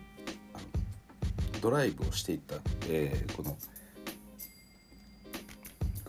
[1.60, 2.54] ドライブをしていた、
[2.88, 3.56] えー、この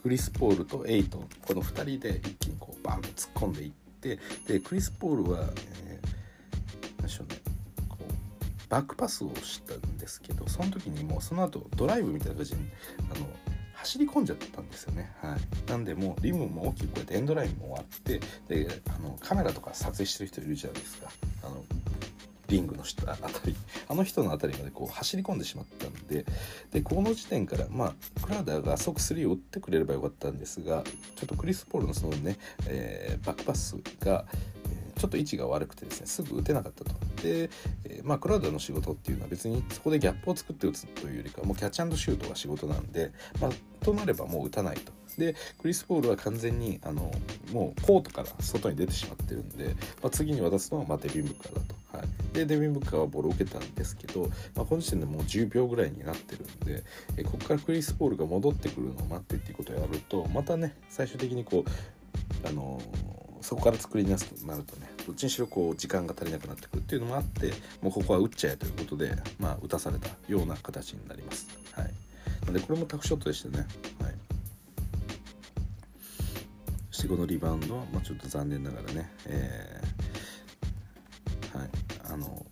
[0.01, 5.39] クリス・ポールとエイトこの2人で一気にこうバンと突っ込んでいってでクリス・ポールは、
[5.87, 7.39] えー、何でしょうね
[7.87, 12.61] こうバックパスをしたんですけどその時にもうその後ドライブみたいな感じに
[13.15, 13.27] あの
[13.81, 15.11] 走り込んじゃったんですよね。
[15.21, 21.09] はい、なんでもうリムも大きくこうやってエンドラインも終わってであのカメラとか撮影してる人いるじゃないですか。
[21.43, 21.63] あの
[22.51, 23.55] リングの下あたり。
[23.87, 26.25] あの人のあたりまでこう走り込んでしまったんで
[26.71, 30.83] でこの時点からまあクラウダーが即3を打ってくれればよかったんですが
[31.15, 32.37] ちょっとクリス・ポールのそのね、
[32.67, 34.25] えー、バックパスが、
[35.01, 36.91] ちょっと位置が悪くてですねすぐ打てなかったと。
[37.23, 37.49] で、
[37.85, 43.11] えー、まあクラウダーの仕事っていうのは別にそこでギャップを作って打つというよりかもうキャッチシュートが仕事なんで、
[43.41, 43.51] まあ、
[43.83, 44.91] となればもう打たないと。
[45.17, 47.11] でクリス・ポールは完全にあの
[47.51, 51.97] もうコートから外に出てしまってるんで、まあ、次に渡すのはまあデビン・ブッカーだと。
[51.97, 56.83] はい、でデビン・ブッカーはボールを受けたんですけど、まあ、この時点でもう10秒ぐらいになってるんで
[57.17, 62.81] えここからクリス・ポールが戻ってくるのを待ってっていうことをやるとまたね最終的にこうあの、
[63.41, 71.47] そこから作り出すとなるとねどっちにしろこう時間が足りなくなってくるっていうのもあってもうここは打っちゃえということで、まあ、打たされたような形になります。
[71.73, 71.85] はい、
[72.41, 73.65] なのでこれもタフショットでしたね。
[74.01, 74.15] はい。
[76.91, 81.69] そしてこのリバウンドは、まあ、ちょっと残念ながらね、えー、はい、
[82.13, 82.45] あの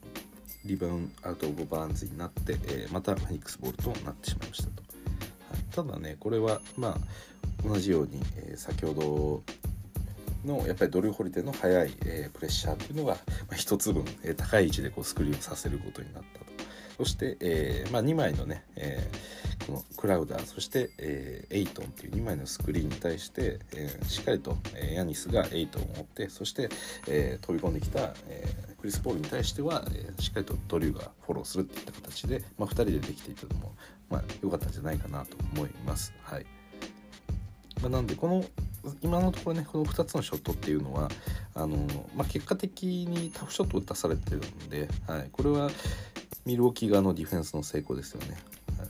[0.65, 4.83] リバウンド out of bounds になって、えー、またフェニックスボールとなってしまいましたと、
[5.51, 6.97] はい、ただねこれはまあ
[7.67, 9.43] 同じように、えー、先ほど
[10.49, 13.19] のやっぱりドリュー・ホリデーの速い、えー、プレッシャーというのが、ま
[13.53, 16.45] あ、一つ分、えー、高い位置でこうスクリーンさせることになったと
[16.97, 26.69] そして、えーまあ、2枚のね、えーこのクラウダーそして、えーエイトンっていう2枚のスクリーンに対して、えーしっかりと、えーヤニスがエイトンを持ってそして、
[27.07, 33.73] えー飛び込んできた、えークリス・ポールに対しては、えーしっかりとドリューがフォローするっていった形で、まあ、2人でできていたのも、
[34.09, 36.13] まあ、良かったんじゃないかなと思います。
[36.23, 36.58] はい
[37.81, 38.43] ま、なんでこの
[39.01, 41.09] 今のところねこの2つのショットっていうのは
[41.53, 41.77] あの、
[42.15, 45.69] まあ、結果的にタフショットを打たされてるんで、はい、これは
[46.45, 48.37] ミルウォーキー側のディフェンスの成功ですよね。
[48.77, 48.87] はい、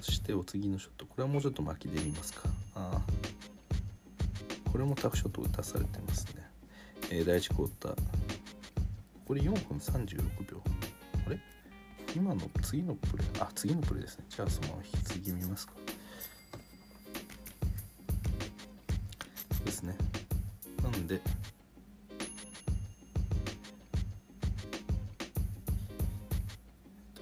[0.00, 1.06] そしてお次のショット。
[1.06, 2.42] これはもうちょっと巻きで見ますか。
[2.74, 3.00] あ
[4.70, 6.42] これもタフショットを打たされてますね。
[7.10, 7.94] えー第1クォーター。
[9.26, 10.62] これ4分36秒。
[11.26, 11.38] あれ？
[12.14, 14.24] 今の次のプレーあ次のプレーですね。
[14.28, 15.74] じゃあそのまま引き継ぎ見ますか。
[19.70, 19.96] ですね。
[20.82, 21.20] なんで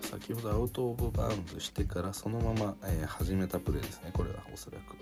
[0.01, 4.97] 先ほどアウト・オブ・バウンドしてからそのまま、えー始めたプレーですねこれはおそらく。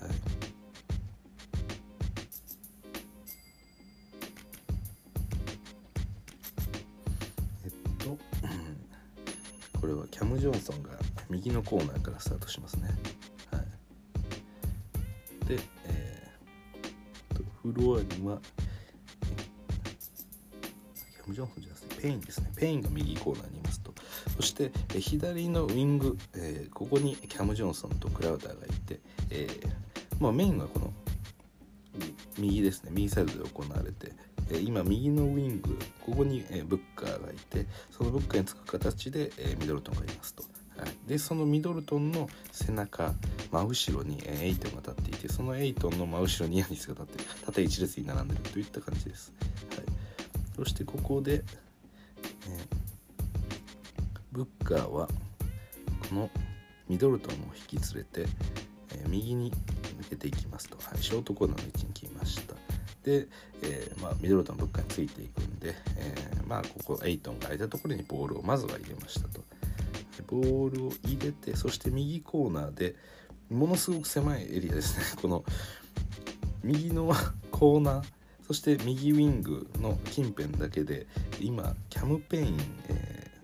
[0.00, 0.14] はい。
[7.64, 8.16] えっと、
[9.80, 10.90] これはキャム・ジョンソンが
[11.28, 12.88] 右のコーナーからスタートしますね。
[13.50, 13.58] は
[15.44, 15.58] い、で、
[17.64, 18.38] フロアには、
[21.16, 22.52] キャム・ジョンソンじゃなくてペインですね。
[22.56, 23.94] ペインが右コーナーにいますと。
[24.36, 29.00] そして、左のウィング、えーここにキャム・ジョンソンとクラウダーがいて、
[29.30, 29.84] えー
[30.20, 30.92] まあ、メインはこの
[32.38, 34.12] 右ですね右サイドで行われて、
[34.50, 40.42] え今右のウィングここに、えブッカーがいてそのブッカーにつく形で、えミドルトンがいますと、
[40.76, 43.12] はい、でそのミドルトンの背中
[43.50, 49.32] 真後ろに、えエイトンが立っててそのエイトンの真後ろにヤニスが立って縦一列に並んでるといった感じです、
[49.70, 49.84] はい、
[50.56, 51.42] そしてここで、え
[54.32, 55.08] ブッカーは
[56.08, 56.30] この
[56.88, 58.30] ミドルトンを引き連れて、
[58.92, 59.50] え右に
[60.00, 62.54] 抜けていきますと、はい、ショートコーナーの位置に来ました。
[63.04, 63.28] で、
[63.62, 69.42] えーまあ、ミドルトンブッカーについていくんで、えーまあここエイトンが空いたところにボールをまずは入れましたと。
[70.26, 72.96] ボールを入れてそして右コーナーで
[73.50, 75.44] ものすごく狭いエリアですね この
[76.62, 77.12] 右の
[77.50, 78.04] コーナー
[78.46, 81.06] そして右ウィングの近辺だけで
[81.40, 83.34] 今キャムペイン、えー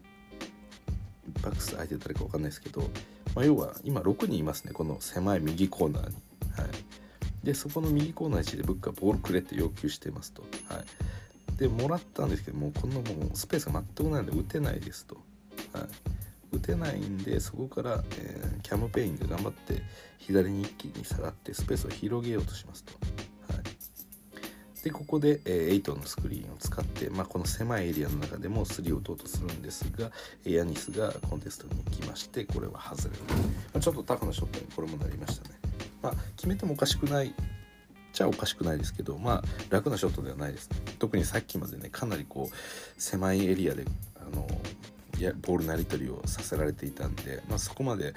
[1.42, 2.82] バックス空いてたらか分かんないですけど、
[3.34, 6.16] まあ、要は今6人いますねこの狭い右コーナーに。
[6.56, 10.42] はい、でそこの右コーナーの位置でブッカボールくれって要求してますと。
[10.68, 10.80] は
[11.54, 15.16] い、でもらったんですけどもうこんなもうスペースが全くないので打てないですと。
[15.72, 16.10] はい
[16.52, 19.82] 打てないんでそこから、えーキャム・ペインが頑張って
[20.18, 22.92] 左に一気に下がってスペースを広げようとしますと。
[23.52, 30.12] はい、でここで、えー、8のスクリーンを使って、まあ、この狭いエリアの中でも3を打とうとするんですが
[30.44, 33.22] えーヤニスがコンテストに来ましてこれは外れる、
[33.72, 35.56] まあ、ちょっとタフなショットにこれもなりましたね。
[36.02, 37.34] まあ、決めてもおかしくない
[38.12, 43.84] じゃおかしくないですけどまあ楽なショットではないですね特にさっきまでねかなりこう狭いエリアで
[45.22, 48.14] やボールのやり取りをさせられていたんで、まあ、そこまで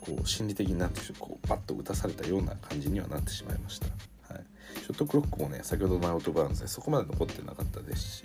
[0.00, 3.86] こう心理的になってこうパッと打たされたような感じにはなってしまいました、
[4.32, 4.44] はい、
[4.80, 8.24] ショットクロックもね先ほどのアウトバウンズでそこまで残ってなかったですし、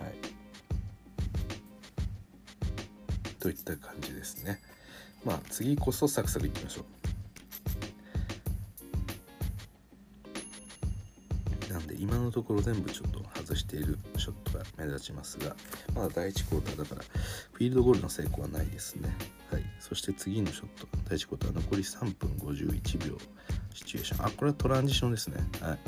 [0.00, 0.14] はい、
[3.38, 4.60] といった感じですね。
[5.24, 6.97] まあ次こそサクサクいきましょう。
[12.28, 15.56] のところ全部ちょっと外しているショットが目立ちますが
[15.94, 17.02] まだ第1クォーターだから
[17.52, 19.08] フィールドゴールの成功はないですね。
[19.50, 19.62] はい。
[19.80, 23.18] そして次のショット第1クォーター残り3分51秒
[23.74, 24.26] シチュエーション。
[24.26, 25.36] あこれはトランジションですね。
[25.60, 25.78] はい。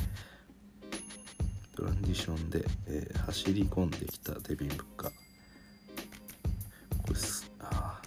[1.76, 5.10] トランジションで、えー走り込んできたデビン・ブッカー。
[5.10, 5.14] こ
[7.10, 8.00] れすあ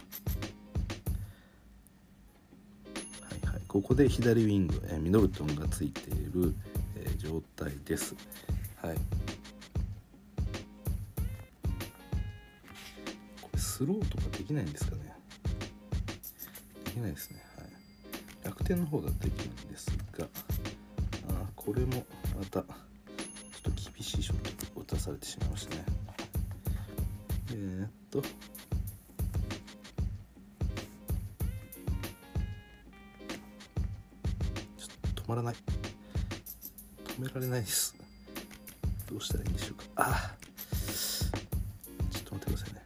[3.21, 3.61] はいはい。
[3.67, 8.15] ここで左ウィング、えーミドルトンがついている、ー状態です。
[8.81, 8.97] はい。
[13.41, 15.13] これスローとかできないんですかね。
[16.85, 17.43] できないですね。
[17.57, 17.73] はい。
[18.43, 20.27] 楽天の方だとできるんですが
[21.29, 22.05] あこれも
[22.37, 22.65] またちょっ
[23.63, 25.85] と厳しいショットを打たされてしまいましたね。
[27.51, 28.27] えー、っと止
[35.27, 35.72] まらない。
[37.33, 37.95] られないです。
[39.09, 39.83] どうしたらいいんでしょうか。
[39.95, 40.35] ああ
[42.11, 42.85] ちょっと待ってくださいね。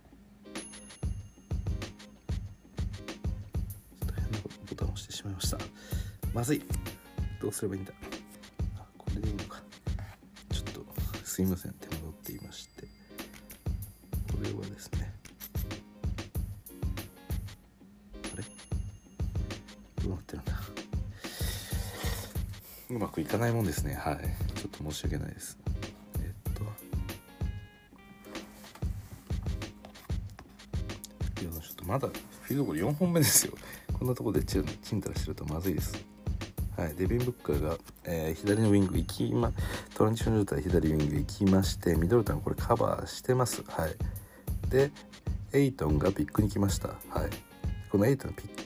[3.99, 5.57] ちょっと変なボタンを押してしまいました。
[6.33, 6.61] まずい。
[7.41, 7.93] どうすればいいんだ。
[8.77, 9.61] あこれでいいのか。
[10.51, 10.85] ちょっと
[11.23, 11.75] すいません。
[23.37, 23.93] かないもんですね。
[23.93, 24.17] はい。
[24.55, 25.57] ちょっと申し訳ないです。
[26.19, 26.63] えっと。
[31.41, 32.07] いやちょっとまだ
[32.41, 33.53] フィードゴール4本目ですよ。
[33.93, 36.03] こんなところでチンタラしてるとまずいです。
[36.75, 39.51] はい、デビン・ブッカーが、えー、左のウィング行きま
[39.95, 43.63] トランジション状態左ウィング行きましてミドルタンこれカバーしてます。
[43.67, 43.95] はい。
[44.69, 44.91] で
[45.53, 46.89] エイトンがピックに来ました。
[47.09, 47.29] はい。
[47.89, 48.56] このエイトンピッ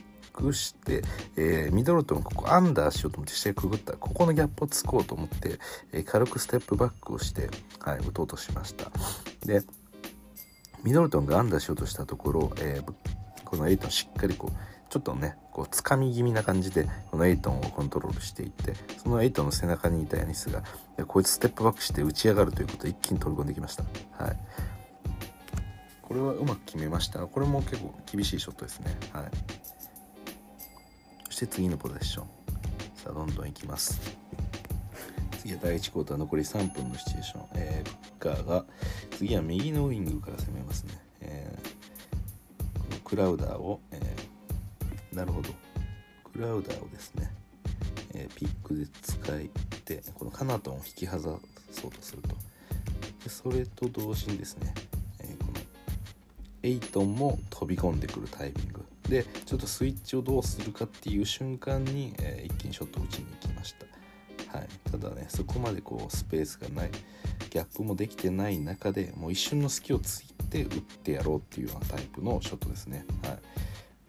[0.41, 1.01] クして、
[1.37, 3.93] えー、ミドルトンここアンダーしようと思って下くぐった。
[3.93, 5.59] ここのギャップをつこうと思って、
[5.93, 8.91] えー、軽くステップバックをして、はい、打とうとしました。
[9.45, 9.61] で
[10.83, 12.93] ミドルトンがアンダーしようとしたところ、えー、
[13.45, 14.55] このエイトンしっかりこう
[14.89, 20.63] ちょっとねこうつかみ気味な感じでこのエイトンをコントロールしていってそのエイトンの背中にいたヤニスが
[21.05, 23.83] こいつステップバックして打ち上がるということで一気に飛び込んできました。
[24.23, 24.37] はい。
[26.01, 27.19] これはうまく決めました。
[27.19, 28.97] これも結構厳しいショットですね。
[29.13, 29.23] はい。
[31.41, 32.25] して次のポゼッション。
[32.93, 33.99] さあどんどんいきます。
[35.39, 38.65] 次は第1クォーター残り3分のシチュエーション、えー、ブッカーが
[39.17, 45.49] 次は右のウィングから攻めますね、えー、このクラウダーを、えー、なるほど。
[46.31, 47.33] クラウダーをですね、
[48.13, 49.37] え、ピックで使っ
[49.83, 52.35] てこのカナトンを引き離そうとすると。
[53.23, 54.75] でそれと同時にですね
[55.39, 55.53] この
[56.61, 58.80] エイトンも飛び込んでくるタイミング。
[59.11, 63.75] でちょっとスイッチをどうするかっていう瞬間に、えー、一気にショットを打ちに行きまし
[64.49, 66.91] た、はい、ただねそこまでこうスペースがない。
[67.49, 73.39] ギャップもできてない中でもう一瞬の隙をついて打ってやろうっていうようなタイプのショットですね、はい、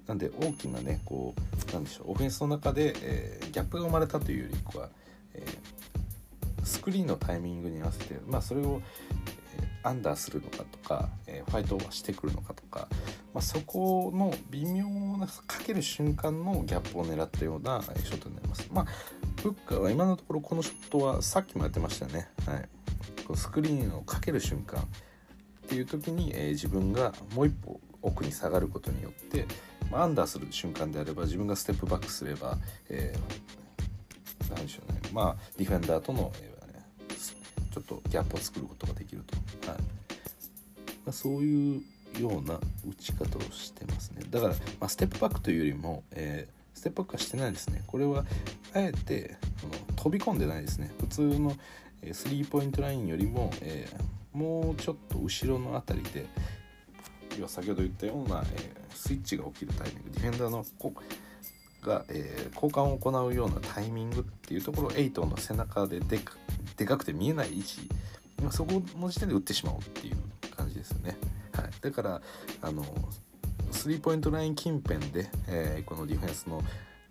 [0.06, 2.12] なんで大きなねこうなんでしょう。
[2.12, 4.88] オフェンスの中で、えー、ギャップが生まれたというよりは、
[5.34, 8.80] えー、スクリーンのタイミングに合わせてまあそれを
[9.58, 12.86] えアンダーするのかとか、えー、ファイトオーバーしてくるのかとか、
[13.34, 14.84] まあ、そこの微妙
[15.18, 18.68] なかける瞬間のギャップを狙ったようなショットになります。
[18.72, 18.86] まあ、
[19.42, 22.28] ブッカーは今のところこのショットはさっきもやってましたね。
[22.46, 22.68] はい、
[23.26, 24.84] こスクリーンをかける瞬間っ
[25.68, 29.46] ていう時に、えー、自分がもう一歩奥に下がることによって、
[29.90, 32.58] まあ、アンダーする瞬間であれば自分がステップバックすれば、
[32.88, 36.52] えー、何でしょうねまあディフェンダーとの、えー
[37.72, 39.84] ちょっとギャップを作ることができると、はいま
[41.08, 41.82] あ、そういう
[42.20, 44.22] ような打ち方をしてますね。
[44.30, 47.82] だから、まあ、ステップバックというよりも、えー、ステップバックはしてないですね。
[47.86, 48.24] これは
[48.74, 50.90] あえてこの飛び込んでないですね。
[51.00, 51.56] 普通の
[52.12, 56.26] スリーポイントラインよりも、えー、もうちょっと後ろの辺りで
[57.38, 60.10] 要は先ほど言ったような、えー、スイッチが起きるタイミング。
[60.10, 60.92] ディフェンダーのこ
[61.82, 66.18] が、えー、交換を行うようなタイミングっていうところをエイトの背中でで
[66.86, 67.88] かくて見えない位置、
[68.50, 70.16] そこの時点で打ってしまおうっていう
[70.54, 71.16] 感じですよね。
[71.52, 72.22] はい、だから
[72.62, 72.84] あの
[73.70, 76.62] スリーポイントライン近辺で、えー、このディフェンスの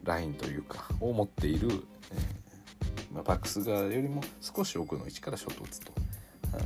[0.03, 1.69] ラインというかを持っている、
[2.11, 5.91] えーまあ、バックス側よりも少し奥の位置からショットを打つと、
[6.53, 6.63] はい。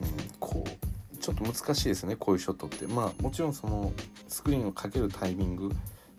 [0.00, 2.86] うん、こうちょっと難しいですねこういうショットって。
[2.86, 3.92] まあもちろんその
[4.28, 5.70] スクリーンをかけるタイミング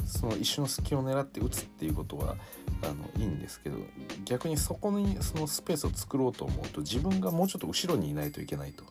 [0.06, 2.36] その一瞬の隙を狙って打つっていうことは
[2.84, 3.78] あのいいんですけど
[4.26, 8.84] 逆にそこにそのスペースを作ろうと思うと自分がもうちょっと後ろにいないといけないと、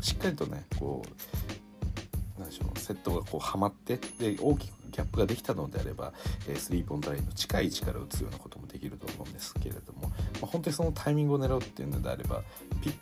[0.00, 6.12] しっかりとねこうなんでしょうセットがこうはまってで大きくギャップができたのであれば、
[6.48, 10.08] えー、スリーポイントラインの近い位置から打つようなこともできると思うんですけれども、ま
[10.42, 12.42] あ、本当にそのタイミングを狙うっていうのであれば
[12.82, 12.94] ピッ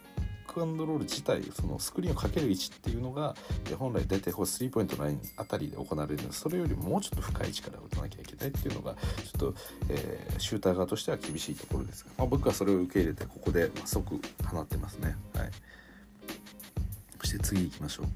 [0.47, 3.35] クアンドロール自体そのスクリーンをかける位置っていうのが
[3.79, 9.01] 本来大体こうスリーポイントラインあたりで行われるのでそれよりももうちょっと深い位置から打たなきゃいけないっていうのがちょ
[9.37, 9.55] っと、
[9.91, 15.17] えー、シューター側としては厳しいところですが、まあ、僕はそれを受け入れてここで即放ってますね。
[15.35, 15.51] はい、
[17.29, 18.07] して次行きましょう。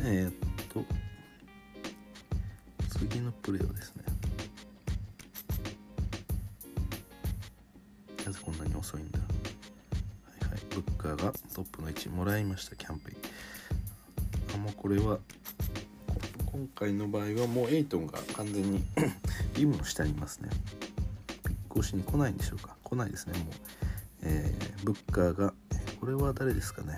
[0.00, 0.32] えー、っ
[0.74, 0.84] と
[2.98, 4.02] 次のプレーをですね。
[8.26, 9.20] なぜこんなに遅いんだ。
[9.20, 9.24] は
[10.48, 10.60] いはい。
[10.70, 14.54] ブッカーがトップの位置もらいましたキャンペーン。
[14.54, 15.18] あもうこれは
[16.46, 18.82] 今回の場合はもうエイトンが完全に
[19.54, 20.50] リムの下にいますね。
[21.46, 22.74] ピック押しに来ないんでしょうか。
[22.82, 23.54] 来ないですねもう、
[24.22, 25.54] えー、ブッカーが
[26.00, 26.96] これは誰ですかね、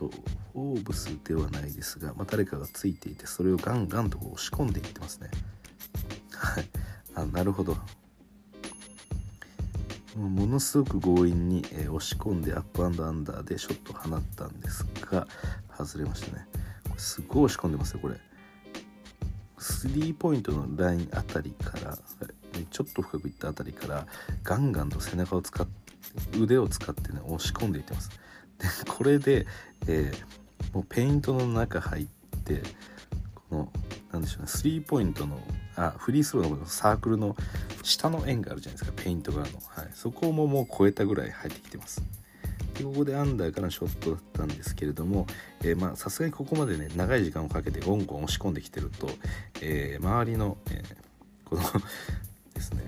[0.00, 0.10] と
[0.54, 5.30] フォーブスではないですが、まあ、誰かがついていてそれをガンガンと押し込んでいってますね。
[6.32, 6.64] はい。
[7.14, 7.76] あなるほど。
[10.16, 15.26] ものすごく強引に、え、押し込んでアップアンドアンダーでショットを放ったんですが
[15.76, 16.46] 外れましたね。
[16.88, 18.16] これすごい押し込んでますよこれ。
[19.58, 21.98] スリーポイントのラインあたりから
[22.70, 24.06] ちょっと深くいったあたりから
[24.42, 28.10] ガンガンと背中を使って腕を使ってね押し込んでいってます。
[28.58, 29.46] でこれで、
[29.86, 32.06] えー、もうペイントの中入っ
[32.44, 32.62] て
[33.34, 33.72] この
[34.12, 35.40] なんでしょうねスリーポイントの
[35.76, 37.36] あフリースローのサークルの
[37.82, 42.02] 下の円があるじゃないですかペイント側の、はい、そこももう超えたぐらい入ってきてます。
[42.74, 45.26] でここでアンダーからのショットだったんですけれども
[45.96, 49.08] さすがにここまでね長い時間をかけてゴンゴン押し込んできてると、
[49.60, 50.94] えー、周りの、えー、
[51.44, 51.62] この
[52.54, 52.84] ですね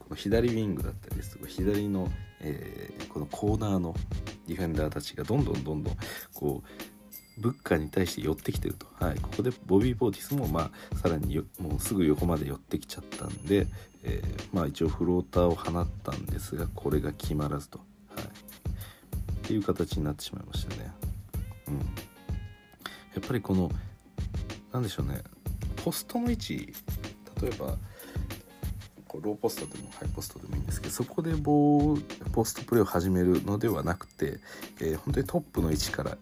[0.00, 2.10] この左ウィングだったりですとか左の、
[2.40, 3.94] えー、このコーナーの
[4.46, 5.96] ディフェンダーたちがどんどんどんどん
[6.32, 13.66] こうブッカーに対して寄ってきてると、はい、ここでボビー・ポーティスも、まあ、さらにもうすぐ横まで寄ってきちゃったんで、
[14.04, 17.80] えー、まあ、一応フローターを放ったんですがこれが決まらずと、
[18.14, 18.28] はい、っ
[19.42, 20.92] ていう形になってしまいましたね。
[21.68, 21.82] うん、や
[23.18, 23.70] っぱりこの
[24.72, 25.22] 何でしょうね。
[25.76, 26.72] ポストの位置
[27.42, 27.76] 例えば
[29.14, 34.40] こうローポストでもハイポストでもいいんですけどそこでボーポストプレーを始めるのではなくて、
[34.80, 36.18] えー、本当にトップの位置から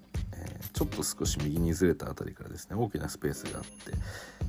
[0.74, 3.70] ちょっと少し右にずれた辺りからですね大きなスペースがあって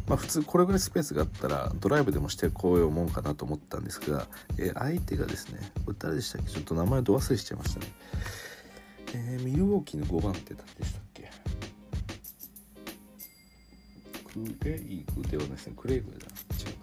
[0.07, 4.27] まあ普通これぐらいスペースがあったらドライブでもしてこういうもんかなと思ったんですが、
[4.57, 6.51] えー、相手がですねこれ誰でしたっけ？
[6.51, 7.85] ちょっと名前ど忘れしちゃいましたね。
[9.15, 11.31] えー、ミルウォーキーの5番って誰でしたっけ？
[14.33, 15.73] クレイグではないですね。
[15.77, 16.17] クレイグだ。
[16.17, 16.82] 違いますねえー、っと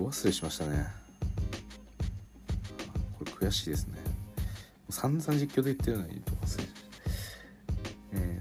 [0.00, 0.86] ど忘れしましたね。
[3.18, 3.98] これ悔しいですね。
[4.88, 6.22] 散々実況で言ってるのに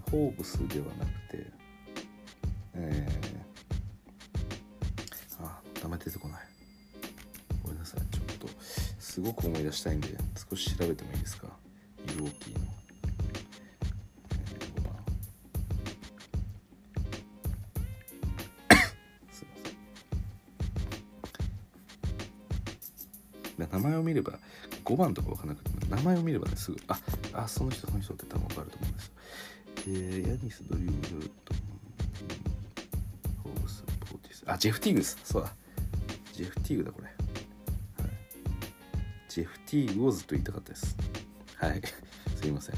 [0.09, 1.45] ホーブスではなくて
[2.73, 6.41] えー、あ名前出てこない。
[7.61, 7.99] ごめんなさい。
[8.11, 8.47] ちょっと
[8.97, 10.07] すごく思い出したいんで
[10.49, 11.47] 少し調べてもいいですか？
[12.15, 12.65] イルオキーの、
[23.67, 24.33] 名前を見れば
[24.85, 26.99] 5番とか分からなくても名前を見ればねすぐあ
[27.33, 29.11] あその人その人って多分分かると思うんです
[29.87, 31.53] えー、ヤニス・ドリームルート、
[33.43, 34.43] フォース・ポーティス。
[34.45, 35.17] あ、ジェフ・ティーグス。
[35.23, 35.53] そうだ。
[36.33, 37.05] ジェフ・ティーグだ、これ。
[37.07, 37.15] はい。
[39.29, 40.97] ジェフ・ティーグをずっと言いたかったです。
[41.55, 41.81] はい。
[42.35, 42.75] すいません。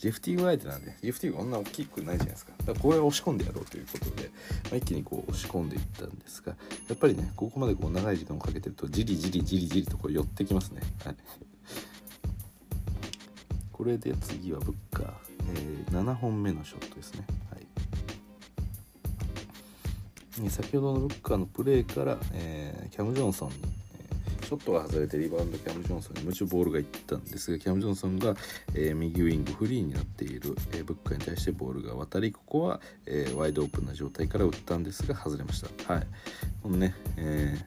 [0.00, 2.52] ジェフティーグ相手なんで、ジェフティーグこんな大きくないじゃないですか。
[2.58, 4.30] だからこれを押し込んでやろうということで、
[4.64, 6.56] まあ、一気にこう押し込んでいったんですが、
[6.88, 10.80] やっぱりね、ここまでこう長い時間をかけてると、じりじりじりじりとこう寄ってきますね。
[11.04, 11.16] はい。
[13.70, 15.30] これで次はブッカー。
[15.48, 17.24] えー、7本目のショットですね。
[17.50, 17.58] は
[20.46, 23.56] い、先ほどのブッカーのプレーから、えー、キャム・ジョンソンに、
[24.50, 28.34] ショットが外れてリバウンドキャム・ジョンソンに夢中ボールがいったんですがキャム・ジョンソンが、
[28.74, 35.94] えー、右ウィングフリーになっている、えブッカーに対してボールが渡りここは、えワイドオープンな状態から打ったんですが外れました。
[35.94, 36.06] はい、
[36.64, 37.64] このね、え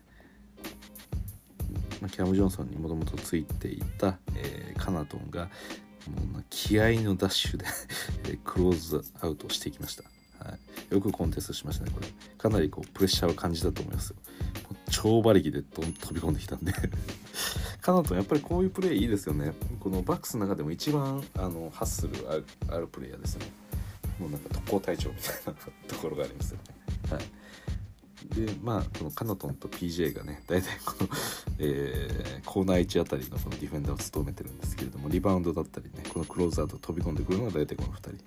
[2.12, 5.46] キャム・ジョンソンにもともとついていた、えー、カナトンが、
[6.34, 7.66] もう気合のダッシュで
[8.44, 10.04] クローズアウトしていきました、
[10.94, 12.08] よくコンテストしましたねこれ。
[12.38, 14.16] かなりこうプレッシャーを感じたと思いますよ。
[14.92, 16.72] 超馬力でどん飛び込んできたんで。
[17.82, 19.54] カナトンやっぱりこういうプレーいいですよね。
[19.80, 23.46] このバックスの中でも一番あのハッスルあるあるプレイヤーですね。
[24.20, 25.54] もうなんか特攻隊長みたいな
[25.88, 26.60] ところがありますよ
[27.10, 27.16] ね。
[27.16, 27.24] はい。
[28.36, 31.10] でまあこのカナトンと PJ がね大体この、
[31.58, 38.20] えー、コーナー1あたりのこのディフェンダーを務めてるんですけれどもリバウンドだったりねこのクローズアウト飛び込んでくるのが大体この2人、はい、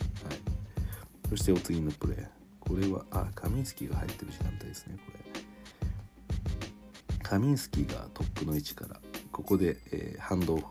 [1.30, 2.35] そしてお次のプレー。
[2.66, 5.16] これはあカミンスキーが入ってる時間帯ですねこれ。
[7.22, 9.00] カミンスキーがトップの位置から
[9.32, 10.64] ここで、えー、ハンドオフ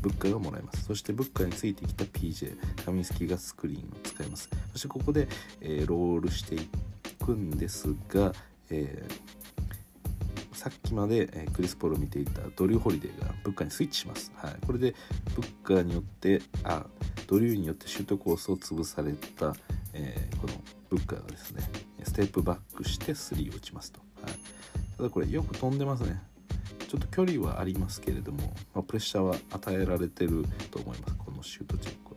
[0.00, 0.84] ブッカーがもらえます。
[0.84, 4.50] そしてブッカーについてきた PJ カミンスキーがスクリーンを使います。
[4.72, 5.28] そしてここで、
[5.62, 6.68] えー、ロールしてい
[7.24, 8.32] くんですが、
[8.68, 14.30] えー、さっきまで、えクリス・ポールを見ていたドリュー・ホリデーがブッカーにスイッチします。
[14.36, 14.94] はい、これで
[15.34, 16.86] ブッカーによってあ
[17.26, 19.54] ドリューによってシュートコースを潰された、
[19.92, 20.54] え、ブ
[20.96, 21.62] ッカーがですね
[22.02, 24.00] ステップバックして3を打ちますと。
[24.22, 24.32] はい、
[24.96, 26.20] ただこれよく飛んでますね。
[26.88, 32.14] ちょっと距離はありますけれども、まあ、プレッシャーは与えられてると思いますこのシュートチェック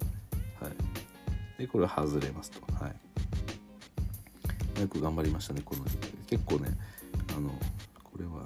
[0.61, 0.67] は。
[0.67, 2.61] はい、でこれは外れますと。
[2.73, 2.95] はい
[4.81, 5.83] よく頑張りましたねこの
[6.27, 6.69] 結構ね
[7.35, 7.49] あの
[8.03, 8.45] これは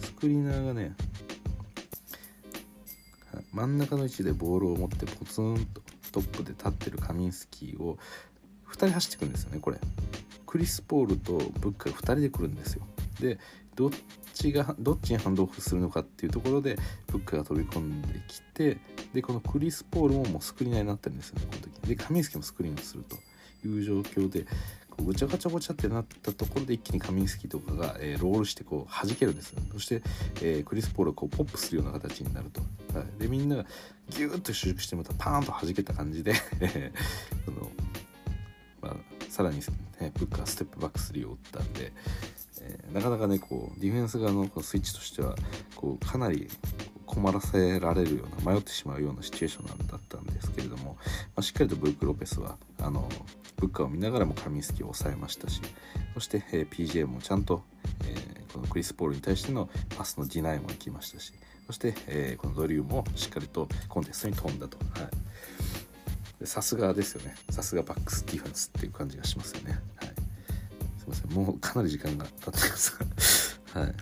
[0.00, 0.92] スクリーナーがね
[3.52, 5.80] 真ん中の位置でボールを持ってポツンと
[6.10, 7.98] トップで立ってるカミンスキーを
[8.86, 9.78] 人走ってくんですよねこれ。
[10.46, 12.82] クリス・ポールとブッカが2人で来るんですよ。
[13.20, 13.38] で
[13.74, 13.90] どっ
[14.32, 16.76] ちがどっちにハンドオフするのかっていうところで
[17.08, 18.78] ブッカが飛び込んできて
[19.12, 21.88] でこのクリス・ポールももうスクリーナーになってるんですよねこの時。
[21.88, 23.16] でカミンスキもスクリーンをすると。
[23.66, 24.46] いう状況で
[25.04, 29.54] ごちゃごちゃごちゃってなったところで一気にカミンスキとかが、えー、ロールしてこう弾けるんです。
[29.72, 30.02] そして、
[30.42, 32.60] えー、クリス・ポールがこうポップするような形になると、
[32.98, 33.66] はい、でみんなが
[34.10, 36.34] ギューッと収縮してまたパーンと弾けた感じで
[37.46, 37.70] この、
[38.80, 38.94] まあ、
[39.28, 39.56] さらに、
[40.00, 41.92] ね、ブッカーステップバック3を打ったんで、
[42.60, 45.34] えー、なかなかねこうディフェンス側のスイッチとしては
[45.76, 46.48] こうかなり
[47.06, 50.96] 困らせられるような迷ってしまうようなシチュエーションなんだったんですけれども、
[51.34, 53.08] まあ、しっかりとブルック・ロペスはあの
[53.56, 55.60] ブッカーを見ながらもカミンスキーを抑えましたし
[56.14, 57.62] そして、えー、PJ もちゃんと、
[58.04, 61.32] えー、このクリス・ポールに対してのパスのディナイも行きましたし
[61.66, 64.78] そして、えー、このドリューもしっかりとコンテストに飛んだと。
[66.44, 67.34] さすがですよね。
[67.50, 69.78] さすがバックスディフェンスっていう感じがしますよね。
[69.96, 70.08] はい、
[70.98, 71.30] すいません。
[71.32, 73.94] もうかなり時間が経ってますはい。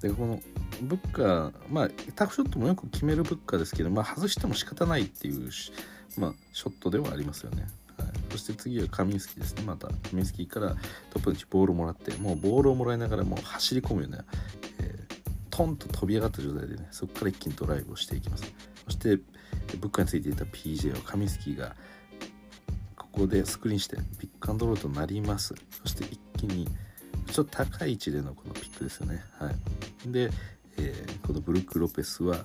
[0.00, 0.40] でこの
[0.82, 5.50] ブッカーまあタフショットもよく決めるブッカーですけど、まあ、外しても仕方ないっていう、
[6.18, 7.66] まあ、ショットではありますよね。
[7.96, 9.62] はい、そして次はカミンスキーですね。
[9.62, 10.76] またカミンスキーから
[11.10, 14.24] トップの位ボールをもらってもうボールをもらいながらもう走り込むような、
[14.80, 18.52] えー、トンと飛び上がった状態でねそこから一気にドライブをしていきます。
[18.84, 19.18] そして
[19.78, 21.74] ブッカーについていた PJ をカミスキーが
[22.96, 25.54] ここでスクリーンしてピックアンドロールとなります。
[25.82, 26.68] そして一気に
[27.30, 29.22] ちょっと高い位置でのこのピックですよね。
[29.38, 30.12] はい。
[30.12, 30.30] で
[30.76, 32.36] えー、このブルック・ロペスは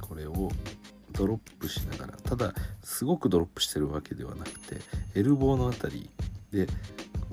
[0.00, 0.50] これを
[1.12, 4.76] ドロップしながらただすごくドロップしてるわけではなくて
[5.14, 6.10] エルボーの辺り
[6.52, 6.66] で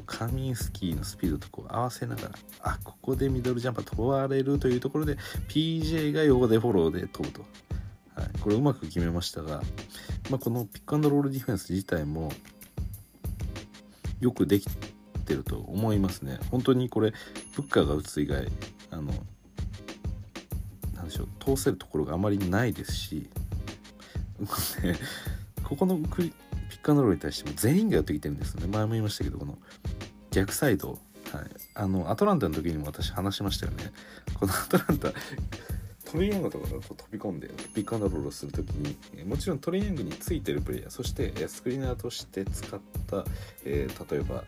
[0.06, 2.30] カミンスキーのスピードとこう合わせながら
[2.64, 5.18] あここでミドルジャンパー飛ばれるというところで
[5.50, 7.46] PJ が横でフォローで飛ぶと、
[8.22, 9.64] はい、これうまく決めましたが、
[10.30, 12.32] まあ、このピックアンドロールディフェンス自体も
[14.20, 14.70] よくでき
[15.26, 16.40] てると思いますね。
[16.52, 17.14] 本当にこれ
[17.56, 18.48] ブッカーが打つ以外
[18.92, 19.12] あの
[20.96, 23.28] なんでしょう通せるところがあまりないですし
[25.64, 26.30] ここのクリ
[26.70, 28.68] ピックアンドロールに対しても全員がやってきてるんですよね。
[28.68, 29.58] 前も言いましたけどこの
[30.30, 31.00] 逆サイド、はい、
[31.74, 33.92] あのアトランタの時にも私話しましたよね。
[34.40, 35.10] このアトランタ
[36.12, 43.24] トレイヤングとかこう飛び込んでピックアンドロールする時にもちろんトレイヤングについてるプレイヤーそしてスクリーナーとして使った、
[43.64, 44.44] えー、例えば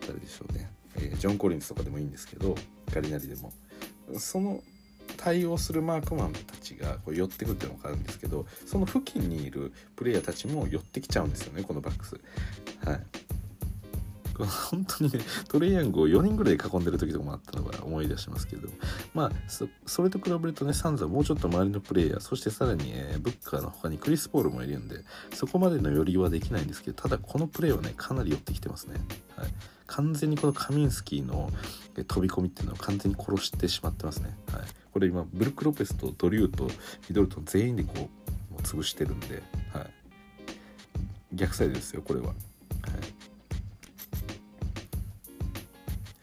[0.00, 2.56] 誰でしょうね、えー、ジョン・コリンズとかでもいいんですけど
[2.92, 3.52] ガリナリでも。
[4.18, 4.62] その
[5.16, 12.20] 対応するマークマンたちがこう寄ってくっていうのも分かるんですけどその付近にいるプレイヤーたちも寄ってきちゃうんですよねこのバックス。
[12.84, 13.00] はい。
[14.46, 18.68] 本当にねトレイヤングを4人ぐらい囲んでる時とかもあったのが思い出しますけど
[19.14, 19.32] まあ
[19.86, 24.96] それと比べるとねサンズはもうちょっと周りのプレイヤーそしてさらに、えー、ブッカーの他にクリス・ポールもいるんで
[25.34, 28.96] そこまでの寄りはできないんですけどただこのプレーはねかなり寄ってきてますね。
[29.36, 29.48] はい
[29.88, 31.50] 完全にこのカミンスキーの
[32.06, 34.36] 飛び込みっていうのを完全に殺してしまってますね。
[34.52, 34.62] はい、
[34.92, 36.70] これ今ブルック・ロペスとドリューとミ
[37.14, 37.98] ドルトン全員でこう
[38.52, 39.86] もう潰してるんで、はい、
[41.32, 42.26] 逆サイドですよこれは。
[42.26, 42.34] はい、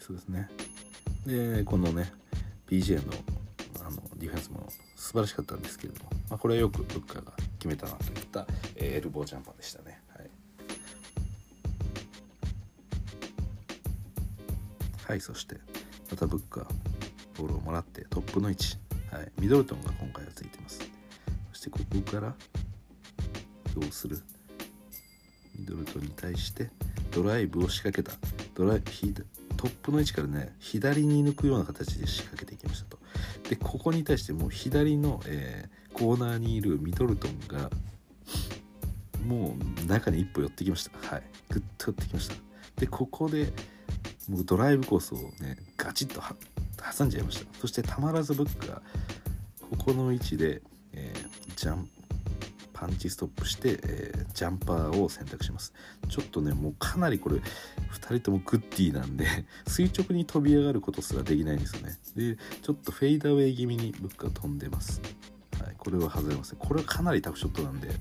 [0.05, 0.47] そうですね。
[1.25, 2.11] でこのね
[2.67, 3.13] PJ の
[3.83, 8.45] あのディフェンスも素晴らしかったんですけれども、まあ、これはよくブッカーが決めたなといった、
[8.75, 9.99] えー、エルボージャンパーでしたね。
[15.07, 15.21] はい。
[15.21, 15.57] そして
[16.11, 16.65] またブッカー
[17.37, 18.77] ボールをもらってトップの位置、
[19.11, 20.79] はい、ミドルトンが今回はついてます。
[21.51, 22.35] そしてここから
[23.73, 24.21] どうする？
[25.57, 26.69] ミドルトンに対して
[27.11, 28.15] ドライブを仕掛けた。
[28.53, 28.81] ドライ
[29.57, 32.97] トップの位置からね左に抜くような形で仕掛けていきましたと。
[33.49, 37.69] でここに対してもう左の、えー、コーナーにいるミドルトンが
[39.25, 41.15] もう中に一歩寄ってきました。
[41.15, 41.23] はい。
[41.49, 42.35] グッと寄ってきました。
[42.77, 43.51] でここで
[44.27, 46.21] 僕ドライブコースをねガチッと
[46.97, 47.59] 挟んじゃいました。
[47.59, 48.81] そしてたまらずブックが
[49.77, 50.61] ここの位置で、
[50.93, 51.89] えー、ジャン
[52.75, 55.73] パンチストップして、えー、ジャンパーを選択します。
[56.09, 57.41] ちょっとねもうかなりこれ2
[58.07, 59.25] 人ともグッディなんで
[59.65, 61.97] 垂直に飛び上がることすらできないんですよね。
[62.17, 65.01] でちょっとフェイダーウェイ気味にブックが飛んでます。
[65.63, 67.97] はい、これは外れませんこれはかなりタフショットなんで、はい、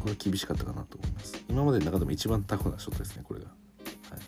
[0.00, 1.44] これは厳しかったかなと思います。
[1.50, 3.46] 今までの中でも一番タフなショットですねこれが。
[3.46, 4.20] はい。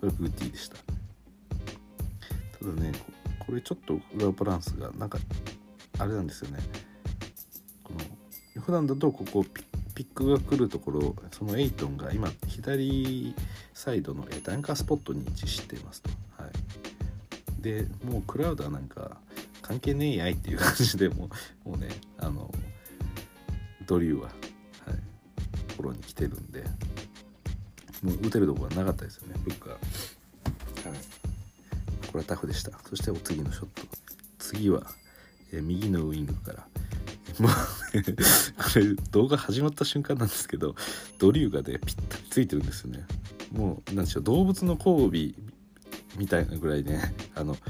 [0.00, 0.76] これグッディでした。
[0.76, 2.92] ただね
[3.38, 5.18] これちょっと裏バランスがなんか
[5.98, 6.60] あれなんですよね。
[7.90, 8.04] こ
[8.56, 9.44] の普段だとここ
[9.94, 13.34] ピックが来るところそのエイトンが今左
[13.74, 19.16] サイドのダンカースポットに位置していますと、はい、でもうクラウダーなんか
[19.62, 21.28] 関係ねえやいっていう感じでも
[21.66, 21.88] うもうね
[22.18, 22.50] あの
[23.86, 24.32] ドリューは、はい、
[25.74, 26.64] フォローに来てるんで。
[28.02, 30.98] もう打てるところがなかったですよねブッカーはい。
[32.06, 32.72] これはタフでした。
[32.88, 33.82] そしてお次のショット。
[34.38, 34.82] 次は、
[35.52, 36.66] え右のウイングから。
[37.40, 40.74] もうこれ動画始まった瞬間なんですけど
[41.18, 43.06] ドリューがねぴったりついてるんですよね。
[43.52, 45.10] もうなんでしょう動物の交尾
[46.18, 47.60] みたいなぐらいねあのこ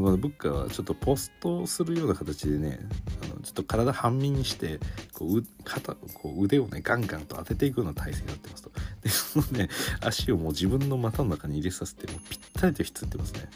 [0.00, 2.78] のブッカはちょっとポストするような形でね
[3.24, 4.78] あのちょっと体半身にして
[5.12, 8.70] こう肩こう腕をねガンガンと当てていくような体勢になってますと。
[9.02, 9.68] でそのね
[10.00, 13.48] 足をもう自分の股の中に入れさせてもうぴったりとひっつってますね、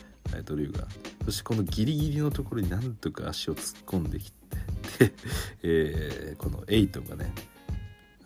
[0.45, 0.87] ドリューが。
[1.25, 4.42] そしてこのギリギリのところになんとか足を突っ込んできて
[5.03, 5.13] で、
[5.63, 7.33] えー、このエイトがね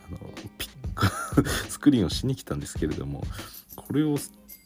[0.07, 0.19] あの
[0.59, 0.71] ピッ
[1.69, 3.23] スクリーンをしに来たんですけれども
[3.75, 4.19] これを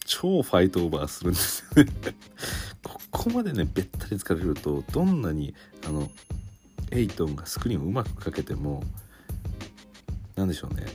[0.05, 1.93] 超ファイトオーバーするんですよね。
[2.83, 5.55] ここまでねべったり疲れるとどんなに
[5.87, 6.11] あの
[6.91, 8.83] エイトンがスクリーンをうまくかけても
[10.37, 10.87] 何でしょうね。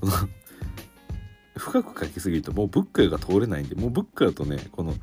[0.00, 0.12] この
[1.56, 4.94] 深くかけすぎるともうブッカーが通れないんでもうブッカーとねこの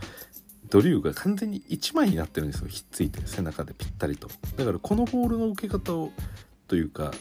[0.72, 6.12] ドリューが完全に1枚になってるんですよひっついて背中でぴったりとだからこのボールの受け方を
[6.68, 7.12] というか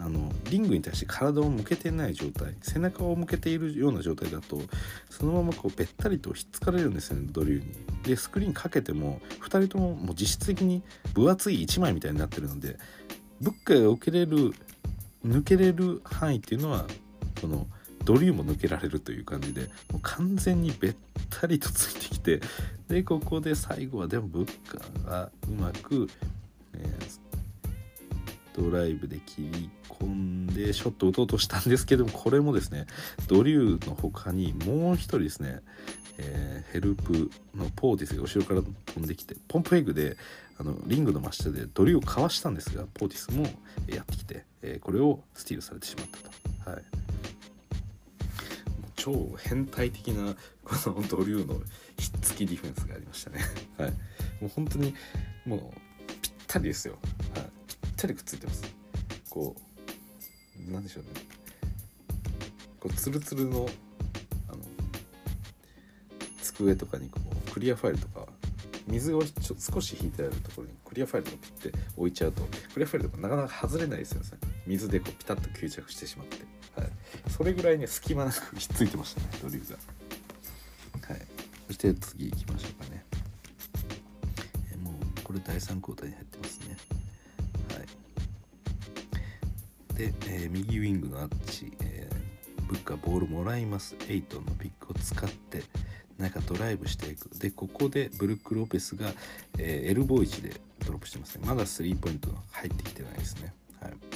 [0.00, 4.60] あのリングに対して体を向けてない状態背中を向けているような状態だと
[5.10, 7.74] そのままこうべったりとひっつかれるんですよねドリューに。
[8.04, 12.78] でスクリーンかけても2人とももう実質的に分厚い1枚みたいになってるので
[13.40, 14.54] ブッカが受けれる
[15.26, 16.86] 抜けれる範囲っていうのは
[17.40, 17.66] この
[18.08, 20.96] ドリューも抜けられるという感じでもう完全にべっ
[21.28, 22.40] たりとついてきて
[22.88, 26.08] でここで最後はでもブッカーがうまく、
[26.72, 27.28] えー
[28.54, 32.86] ドライブで切り込んでショット打とうとしたんですけどもこれもですね
[33.28, 35.60] ドリューの他にもう一人ですね、
[36.18, 38.62] えー、ヘルプのポーティスが後ろから
[38.94, 40.16] 飛んできてポンプエッグで
[40.58, 43.44] あのリングの真下でドリューをかわしたんですがポーティスも
[43.86, 46.18] やってきて、えー、これをスティールされてしまった
[46.66, 46.70] と。
[46.70, 47.07] はい
[48.98, 50.34] 超変態的な
[50.64, 51.54] このドリューの
[51.96, 53.40] ひっつきディフェンスがありましたね。
[53.78, 53.96] はい、も
[54.42, 54.94] う本当に
[55.46, 55.60] もう
[56.20, 56.98] ぴったりですよ。
[57.34, 58.64] はい、ぴったりくっついてます。
[59.30, 59.56] こ
[60.68, 61.10] うなんでしょうね。
[62.80, 63.70] こうツルツルの
[64.48, 64.58] あの
[66.42, 68.26] 机とかにこうクリアファイルとか
[68.88, 72.42] 水がちょ少し引いてあるところにクリアファイルとかピッて置いちゃうと
[72.74, 74.26] クリアファイルとかなかなか外れないですよね。
[74.66, 76.57] 水でこうピタッと吸着してしまって、
[77.38, 79.76] それぐらいね隙間なくひっついてましたねドリルが
[81.08, 81.20] はい。
[81.68, 83.04] そして次行きましょうかね。
[84.74, 86.76] えもうこれ第3クォーターに入ってますね。
[87.74, 87.80] は
[89.94, 89.96] い。
[89.96, 93.96] で、えー、右ウィングのアッチ、えー、ブッカボールもらいます。
[94.08, 95.62] エイトのピックを使って
[96.18, 97.30] 中ドライブしていく。
[97.38, 99.12] でここでブルック・ロペスが、
[99.58, 101.46] えー、エルボー位置でドロップしてますね。
[101.46, 103.54] まだスリーポイント入ってきてないですね。
[103.80, 104.07] はい。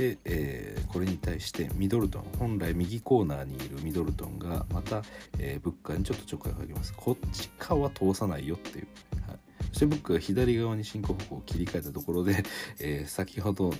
[0.00, 5.02] で、えー、これに対してミドルトン本来右コーナーにいるミドルトンがまた、
[5.38, 6.94] えー、ブッカーにちょっとちょっかいをかけます。
[6.96, 8.86] こっち側は通さないよっていう、
[9.28, 9.38] はい、
[9.68, 12.42] そしてブッカーが左側に進行方向を切り替えたところで、
[12.80, 13.74] えー、先ほど、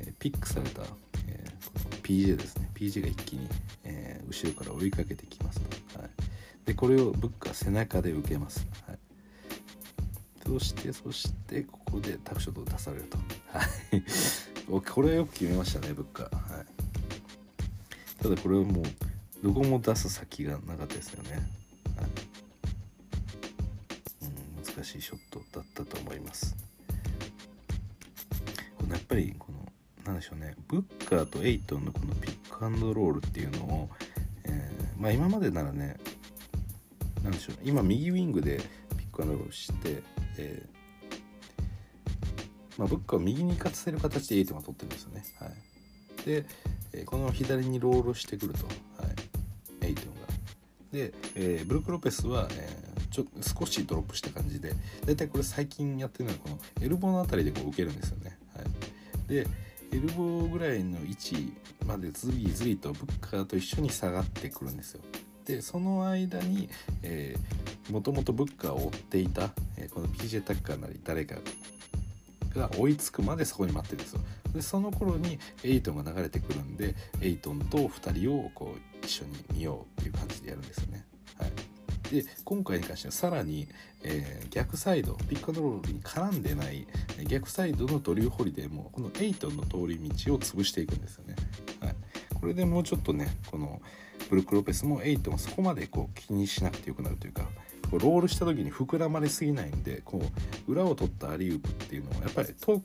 [0.00, 0.84] えピックされた、
[1.26, 1.44] え
[1.82, 2.70] この PJ ですね。
[2.72, 3.46] PJ が一気に、
[3.84, 6.10] え後ろから追いかけてきますと、はい、
[6.64, 8.98] でこれをブッカー背中で受けます、はい、
[10.46, 13.18] そしてそしてここでタクショットを出されると、
[13.52, 14.02] はい、
[14.68, 18.84] これよく決めましたねブッカー、はい、ただこれはもう
[19.42, 21.40] どこも出す先がなかったですよね、はい。
[24.22, 26.56] うん、難しいショットだったと思います。
[28.76, 29.58] このやっぱりこの
[30.04, 33.88] なんでしょうねブッカーとエイトンのこのピックアンドロールっていうのを、
[34.44, 35.96] えー、まあ今までならね
[37.22, 38.60] 何でしょうね今右ウィングで
[38.96, 40.02] ピックアンドロールして、
[40.38, 40.77] えー、
[42.78, 45.24] まあ、ブッカーを右に行かせる形でエイトンが取ってるんですよね。
[45.40, 46.46] はい、で、
[46.92, 48.72] えー、この左にロールしてくると、は
[49.82, 50.28] い、エイトンが。
[50.92, 54.72] で、えブルック・ロペスは、えちょ少しドロップした感じで
[55.04, 58.38] 大体これ最近やってるのはこのエルボーの辺りでこう受けるんですよね。
[58.54, 59.46] はい、で
[59.90, 61.52] エルボーぐらいの位置
[61.86, 65.00] までずりずりとブッカーと一緒に下がってくるんですよ。
[65.46, 66.68] でその間に、
[67.02, 67.34] え、
[67.90, 71.36] もともとブッカーを追っていた、えー、この PJ タッカーなり誰か
[72.58, 74.20] が追いつくまでそこに待ってるんですよ。
[74.54, 81.06] でその頃にエイトンが流れてくるんでエイトンと2人をこう一緒に見ようっていう感じでやるんですよね。
[81.38, 81.52] はい
[82.10, 83.68] で今回に関してはさらに、
[84.02, 86.86] えー、逆サイドピックアンドロールに絡んでない
[87.26, 91.36] 逆サイドのドリュー・ホリデーもこのエイトンの通り道を潰していくんですよね。
[91.80, 91.94] はい、
[92.34, 93.80] これでもうちょっとねこの
[94.30, 97.48] ブルック・ロペスもエイトンそこまでこう気にしなくてよくなるというか
[97.90, 100.22] こうロールした時に膨らまれすぎないんでこ
[100.66, 102.84] う裏を取ったアリウープっていうのはやっぱり遠く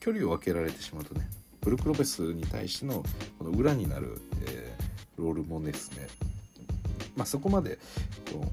[0.00, 1.28] 距離を分けられてしまうとね
[1.60, 3.02] ブルク・ロペスに対しての
[3.38, 6.06] この裏になる、えー、ロールもですね
[7.16, 7.78] まあ、そこまで
[8.32, 8.48] こう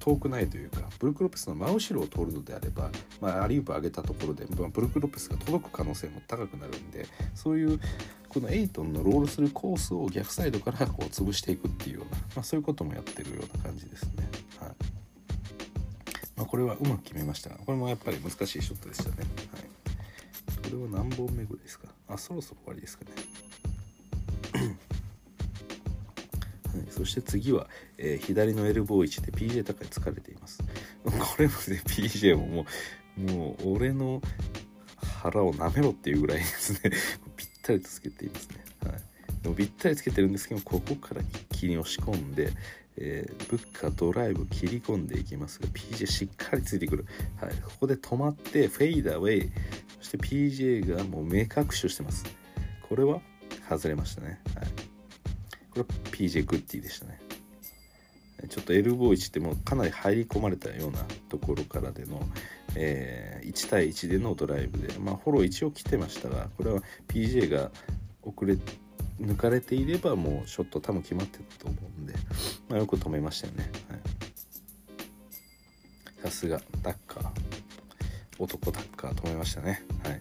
[0.00, 2.90] 遠くないというかブルク・ロペスの真後ろを通るのであれば、
[3.20, 7.80] まあ、アリウープ上げたところで、まあ、ブルク・ロペスが届く可能性も高くなるんでそういう
[8.28, 14.28] このエイトンのロールするコースを逆サイドからこう潰していくっていうような、まあ、そういうこともやってるような感じですね。
[14.58, 15.01] はい
[16.42, 17.50] まあ、これはうまく決めました。
[17.50, 19.16] これもやっぱり難しいショットでしたね。
[19.18, 19.26] はい、
[20.70, 21.86] これは何本目ぐらいですか？
[22.08, 23.10] あそろそろ終わりですかね。
[26.74, 30.58] はい、そして次は、えー、左のエルボー位置で PJ 高い疲れています。
[31.04, 32.66] これまで PJ もも
[33.18, 34.20] うもう俺の
[35.22, 36.90] 腹を舐めろっていうぐらいですね。
[37.36, 39.02] ぴったりとつけていますね、はい、
[39.42, 42.50] でもぴったりつけてるんですけどここから一気に押し込んで、
[42.96, 45.58] えー、ブッカドライブ切り込んでいきます。
[45.60, 47.06] が PJ しっかりついてくる、
[47.40, 49.50] はい、ここで止まってフェイダーウェイ。
[50.00, 52.24] そして PJ がもう目隠しをしてます。
[52.88, 53.20] これは
[53.68, 54.66] 外れましたね、はい、
[55.70, 57.20] これは PJ グッディでしたね。
[58.48, 62.20] ちょっとエルボー1ってもうかなり入り込まれたようなところからでの、
[62.74, 67.70] えー、1対1でのドライブで、まあ、フォロー一応来てましたがこれは PJ が
[68.22, 68.58] 遅れ
[69.20, 72.14] 抜かれていればもうショット多分決まってたと思うんで、
[72.68, 73.70] まあ、よく止めましたよね。
[76.22, 77.30] さすがダッカー
[78.38, 79.82] 男ダッカー止めましたね。
[80.04, 80.20] はい、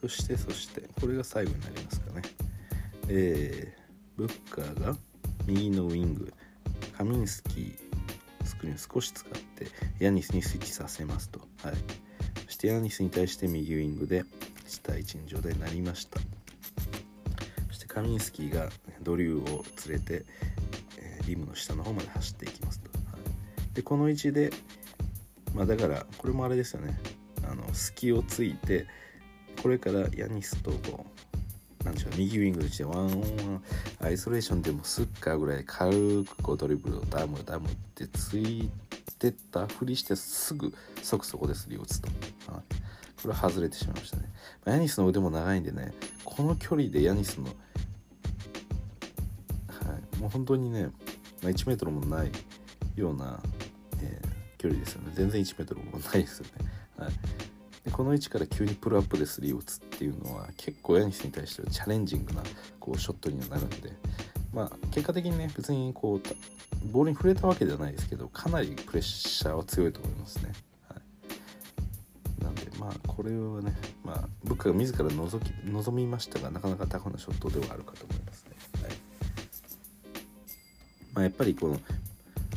[0.00, 2.22] そしてそしてこれが最後になりますかね。
[3.08, 3.82] えー、
[4.16, 4.96] ブッカーが
[5.46, 6.32] 右のウィング
[6.96, 7.74] カミンスキー
[8.44, 9.66] スクリーン少し使って
[9.98, 11.74] ヤニスにスイッチさせますと、はい、
[12.46, 14.24] そしてヤニスに対して右ウィングで
[14.66, 16.20] 1対1の状態になりました
[17.94, 18.68] カミンスキーが
[19.02, 20.24] ドリューを連れて、
[20.98, 24.50] えー、リムの下の方まで走っていきますと、はい、でこの位置で
[25.54, 26.98] まあだからこれもあれですよね。
[27.48, 28.86] あの隙をついて
[29.62, 31.06] これからヤニスとこ
[31.82, 33.62] うなんでしょう右ウィングでしてワンオンワン
[34.00, 38.70] アイソレーションでもスッカーぐらい軽くこうドリブルをダムダムってつい
[39.18, 40.72] てったふりしてすぐ
[41.02, 42.08] 即そこでスリーを打つと、
[42.50, 42.62] はい、
[43.24, 44.24] これ外れてしまいましたね、
[44.66, 45.94] ヤニスの腕も長いんでね
[46.24, 47.52] この距離でヤニスの、は
[50.16, 50.90] い、もう本当にね、
[51.42, 52.30] まあ、1 m もない
[52.96, 53.40] ような、
[54.02, 55.12] えー、距離ですよね。
[55.14, 57.12] 全然1 m もないですよね、はい。
[57.82, 62.42] でこの位置から急にプルアップでスリーを打つっていうのは結構ヤニスに対してはチャレンジングな
[62.78, 63.90] こうショットにはなるんで、
[64.52, 70.52] まあ、結果的にね別にこうボールに触れたわけではないですけどかなりプレッシャーは強いと思いますね。
[72.84, 73.74] まあこれはね、
[74.04, 78.82] まあ、ブッカが自ら望き望みましたがなかなかタフなショットではあるかと思いますね。
[78.82, 78.92] はい
[81.14, 81.80] まあ、やっぱりこの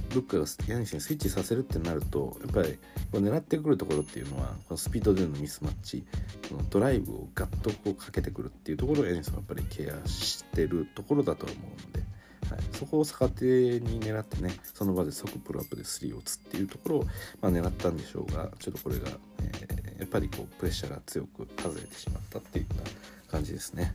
[0.09, 2.77] ブッカがヤニスにスイッチさせるってなるとやっぱり
[3.09, 6.03] こ狙ってくるところっていうのはこのスピードでのミスマッチ
[6.49, 11.57] このドライブをガッとこうかけてくるっていうところをヤニスはやっぱりケアしてるところだと思う
[11.87, 12.03] ので、
[12.49, 13.45] はい、そこを逆手
[13.79, 17.03] に狙ってねその場で即プルアップでスリーを打つっていうところを、
[17.41, 23.93] まあ、狙ったんでしょうがちょっとこれが、えー、やっぱりこうプレッシャーが強く外れてしまったっていうような感じですね。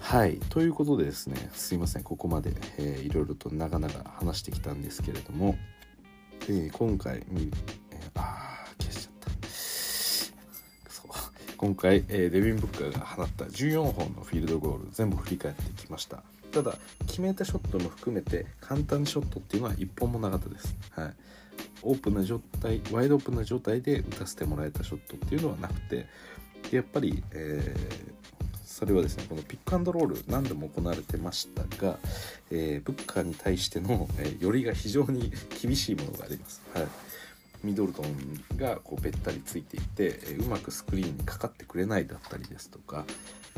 [0.00, 0.38] はい。
[0.48, 2.02] ということでですねすいません。
[2.02, 5.56] ここまで、えー、いろいろと長々話してきたんですけれども、
[6.42, 7.52] えー、今回、えー、
[8.14, 9.30] あ消しちゃった。
[10.90, 11.10] そう。
[11.56, 16.22] 今回、えー、デビン・ブッカーが放った14本のフィールドゴール全部振り返ってきました。
[16.62, 21.14] ただ決めたショットも含めて簡単ショットっていうのは1本もなかったです、はい、
[21.82, 26.06] オープンな状態ワイドオープンな状態で打たせてもらえたショットっていうのはなくて
[26.72, 28.18] やっぱり、えー
[28.78, 31.98] それはですねこのピックアンドロール何度も行われてましたが、
[32.52, 36.62] えー、ブッカーに対しての、えー、よりが非常に厳しいものがあります。
[36.72, 36.86] はい。
[37.64, 43.04] ミドルトンがこうべったりついていて、えー、うまくスクリーンにかかってくれないだったりですとか、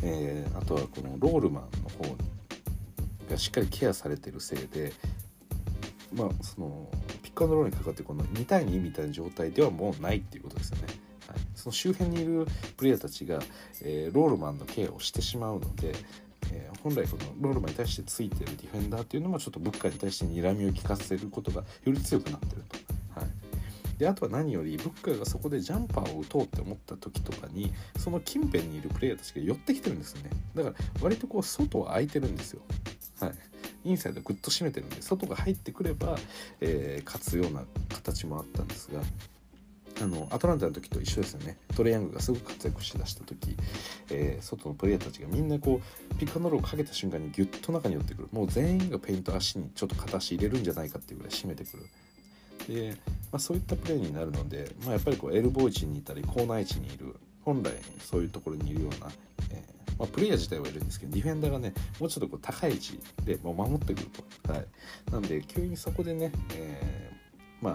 [0.03, 2.17] えー、あとはこのロールマンの方
[3.31, 4.93] がしっかりケアされてるせいで
[6.12, 6.89] まあその
[7.22, 10.85] ピックアンドロールにかかってこの2対2みたいな状態ではもうないっていうことですよね。
[11.28, 13.39] はいその周辺にいるプレイヤーたちが、
[13.83, 15.93] えー、ロールマンのケアをしてしまうので、
[16.53, 23.20] えー、本来このロールマンに対してついてるディフェンダーっていうのもちょっとブッカーに対して睨みを利かせることがより強くなってると。
[23.20, 23.31] はい
[24.01, 32.62] であとは何よりブッカーがそこでジャンパーを打とうって思った時とかにその近辺にいるプレイヤーたちが寄ってきてるんですよねだから割とこう外は空いてるんですよ
[33.21, 33.35] はい。
[33.85, 36.18] インサイドグッと締めてるんで外が入ってくれば、
[36.61, 37.64] えー、勝つような
[37.95, 39.01] 形もあったんですが
[40.03, 41.59] あのアトランタの時と一緒ですよね。
[41.77, 43.55] トレイヤングがすごく活躍しだした時、
[44.11, 48.29] えー、外のプレイヤーたちがみんなこうピックアンドロールをかけた瞬間にギュッと中に寄ってくる。
[48.33, 51.87] もう全員がペイント足にちょっと片足入れるんじゃないかっていうぐらい締めてくる。
[52.66, 52.97] で、
[53.31, 59.11] まあ、そういったプレーになるので、まあ、やっぱりこうエルボー位置にいたりコーナー位置にいる本来そういうところにいるような、
[59.51, 64.07] えー、まあ、プレイヤー自体はいるんですけどディフェンダーがねもうちょっとこう高い位置でもう守ってくる
[64.43, 64.67] と、はい、
[65.13, 67.75] なんで急にそこでね、えー、まあ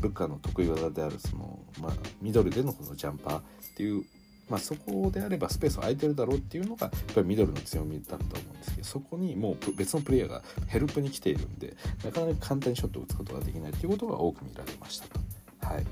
[0.00, 3.42] ブッカーの得意技であるその、まあ、ミドルでのこのジャンパーっ
[3.76, 4.04] ていう、
[4.48, 15.20] まあ、そこであればスペース空いてるだろうっていうのがやっぱりミドルの強みだったと思うんですけどそこにもう別のプレイヤーがヘルプに来ているんでなかなか簡単にショットを打つことができないっていうことが多く見られましたと。
[15.66, 15.86] はい。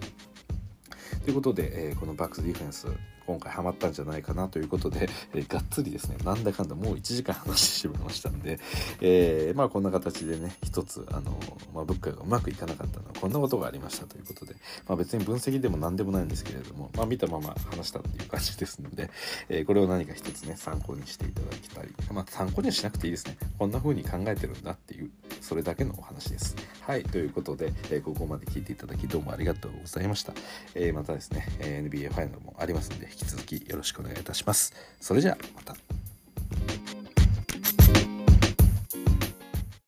[1.25, 2.89] ということで、えー、このバックスディフェンス
[3.27, 8.59] 今回ハマったんじゃないかなということで、えー、がっつりですねなんだかんだもう1時間話してしまいましたんで、
[9.01, 11.39] えー、まあこんな形でね一つあの、
[11.75, 14.55] まあ、物価がうまくいかなかったのはこんなことがありましたということで、
[14.89, 19.11] まあ、別に分析でも何でもないんですけれども、まあ、見たまま話したっていう感じですので、
[19.49, 23.37] えー、これを何か一つね参考にしていただきたい、まあ、参考にはしなくていいですね。
[23.59, 25.11] こんな風に考えてるんだっていう
[25.41, 26.57] それだけのお話です。
[26.81, 30.33] はいということで、えここまで聞いていただきどうもありがとうございました、
[30.75, 34.75] えまたですね NBA ファイナルもありますので引き続きよろしくお願いいたします。
[35.01, 35.77] それじゃあまた。